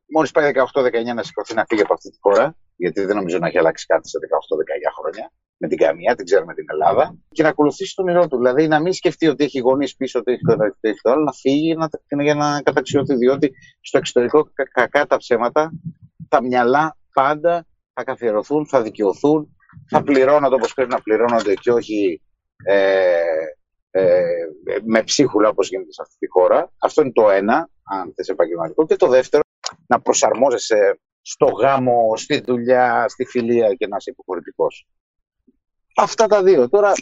[0.09, 3.47] μόλις πάει 18-19 να σηκωθεί να φύγει από αυτή τη χώρα, γιατί δεν νομίζω να
[3.47, 7.49] έχει αλλάξει κάτι σε 18-19 χρόνια με την καμία, την ξέρουμε την Ελλάδα, και να
[7.49, 8.37] ακολουθήσει τον όνειρό του.
[8.37, 11.11] Δηλαδή να μην σκεφτεί ότι έχει γονείς πίσω, ότι έχει το ένα, ότι έχει το
[11.11, 13.15] άλλο, να φύγει να, για να καταξιωθεί.
[13.15, 15.73] Διότι στο εξωτερικό, κακά τα ψέματα,
[16.29, 19.57] τα μυαλά πάντα θα καθιερωθούν, θα δικαιωθούν,
[19.89, 22.21] θα πληρώνονται όπως πρέπει να πληρώνονται και όχι
[22.65, 23.21] ε,
[23.91, 24.23] ε,
[24.85, 26.73] με ψίχουλα όπως γίνεται σε αυτή τη χώρα.
[26.79, 28.87] Αυτό είναι το ένα, αν θες επαγγελματικό.
[28.87, 29.43] Και το δεύτερο,
[29.87, 34.87] να προσαρμόζεσαι στο γάμο, στη δουλειά, στη φιλία και να είσαι υποχωρητικός.
[35.97, 36.69] Αυτά τα δύο.
[36.69, 36.93] Τώρα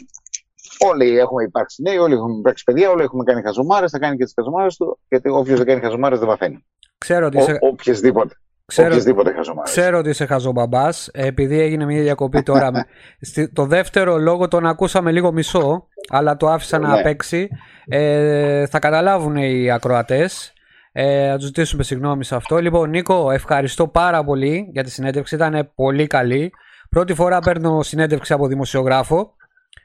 [0.79, 4.23] όλοι έχουμε υπάρξει νέοι, όλοι έχουμε υπάρξει παιδιά, όλοι έχουμε κάνει χαζομάρες, θα κάνει και
[4.23, 6.65] τις χαζομάρες του, γιατί όποιος δεν κάνει χαζομάρες δεν μαθαίνει.
[6.97, 7.57] Ξέρω ότι είσαι...
[7.59, 8.35] Οποιεσδήποτε.
[8.67, 8.97] Ξέρω,
[9.63, 11.09] ξέρω ότι είσαι χαζομπαμπάς.
[11.13, 12.71] Επειδή έγινε μια διακοπή τώρα.
[12.71, 12.85] με...
[13.53, 17.01] το δεύτερο λόγο τον ακούσαμε λίγο μισό, αλλά το άφησα να ναι.
[17.01, 17.47] παίξει.
[17.87, 20.53] Ε, θα καταλάβουν οι ακροατές.
[20.91, 22.57] Ε, θα τους ζητήσουμε συγγνώμη σε αυτό.
[22.57, 25.35] Λοιπόν, Νίκο, ευχαριστώ πάρα πολύ για τη συνέντευξη.
[25.35, 26.51] Ήταν πολύ καλή.
[26.95, 29.35] Πρώτη φορά παίρνω συνέντευξη από δημοσιογράφο.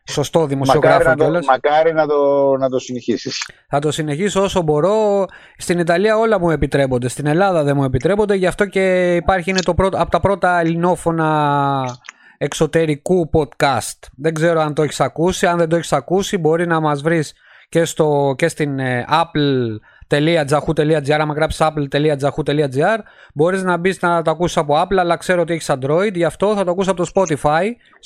[0.08, 1.46] Σωστό δημοσιογράφο μακάρι κιόλας.
[1.46, 3.50] Μακάρι να το, να το συνεχίσεις.
[3.68, 5.24] Θα το συνεχίσω όσο μπορώ.
[5.56, 7.08] Στην Ιταλία όλα μου επιτρέπονται.
[7.08, 8.34] Στην Ελλάδα δεν μου επιτρέπονται.
[8.34, 11.98] Γι' αυτό και υπάρχει είναι το πρώτο, από τα πρώτα ελληνόφωνα
[12.38, 13.98] εξωτερικού podcast.
[14.16, 15.46] Δεν ξέρω αν το έχεις ακούσει.
[15.46, 17.32] Αν δεν το έχεις ακούσει μπορεί να μας βρεις
[17.68, 19.78] και, στο, και στην ε, Apple
[20.10, 22.98] apple.jahu.gr άμα γράψεις apple.jahu.gr
[23.34, 26.54] μπορείς να μπεις να το ακούσεις από Apple αλλά ξέρω ότι έχεις Android γι' αυτό
[26.56, 27.64] θα το ακούσεις από το Spotify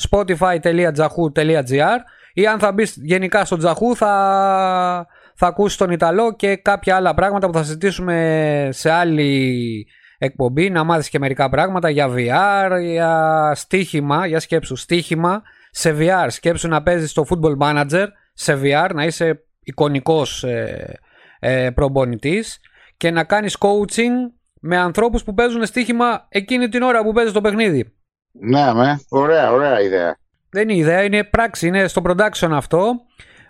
[0.08, 1.98] spotify.jahu.gr
[2.34, 7.14] ή αν θα μπεις γενικά στο Jahu θα, θα ακούσεις τον Ιταλό και κάποια άλλα
[7.14, 9.86] πράγματα που θα συζητήσουμε σε άλλη
[10.18, 16.26] εκπομπή να μάθεις και μερικά πράγματα για VR, για στοίχημα, για σκέψου στοίχημα σε VR,
[16.28, 20.98] σκέψου να παίζεις το Football Manager σε VR, να είσαι εικονικός ε,
[21.46, 22.60] ε, προπονητής
[22.96, 27.40] και να κάνεις coaching με ανθρώπους που παίζουν στοίχημα εκείνη την ώρα που παίζεις το
[27.40, 27.92] παιχνίδι.
[28.32, 29.00] Ναι, με.
[29.08, 30.16] Ωραία, ωραία ιδέα.
[30.50, 32.94] Δεν είναι ιδέα, είναι πράξη, είναι στο production αυτό.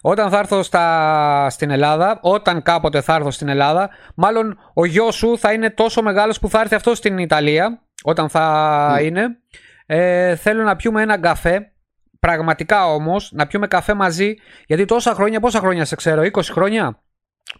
[0.00, 1.46] Όταν θα έρθω στα...
[1.50, 6.02] στην Ελλάδα, όταν κάποτε θα έρθω στην Ελλάδα, μάλλον ο γιος σου θα είναι τόσο
[6.02, 9.02] μεγάλος που θα έρθει αυτό στην Ιταλία, όταν θα ναι.
[9.02, 9.38] είναι.
[9.86, 11.72] Ε, θέλω να πιούμε ένα καφέ,
[12.20, 14.34] πραγματικά όμως, να πιούμε καφέ μαζί,
[14.66, 16.98] γιατί τόσα χρόνια, πόσα χρόνια σε ξέρω, 20 χρόνια;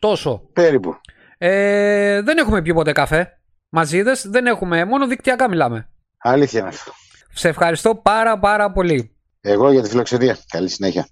[0.04, 0.48] Τόσο.
[0.52, 0.96] Περίπου.
[1.38, 3.38] Ε, δεν έχουμε πει ποτέ καφέ.
[3.68, 4.84] Μαζίδες δεν έχουμε.
[4.84, 5.88] Μόνο δικτυακά μιλάμε.
[6.18, 6.92] Αλήθεια είναι αυτό.
[7.32, 9.16] Σε ευχαριστώ πάρα πάρα πολύ.
[9.40, 10.36] Εγώ για τη φιλοξενία.
[10.48, 11.06] Καλή συνέχεια.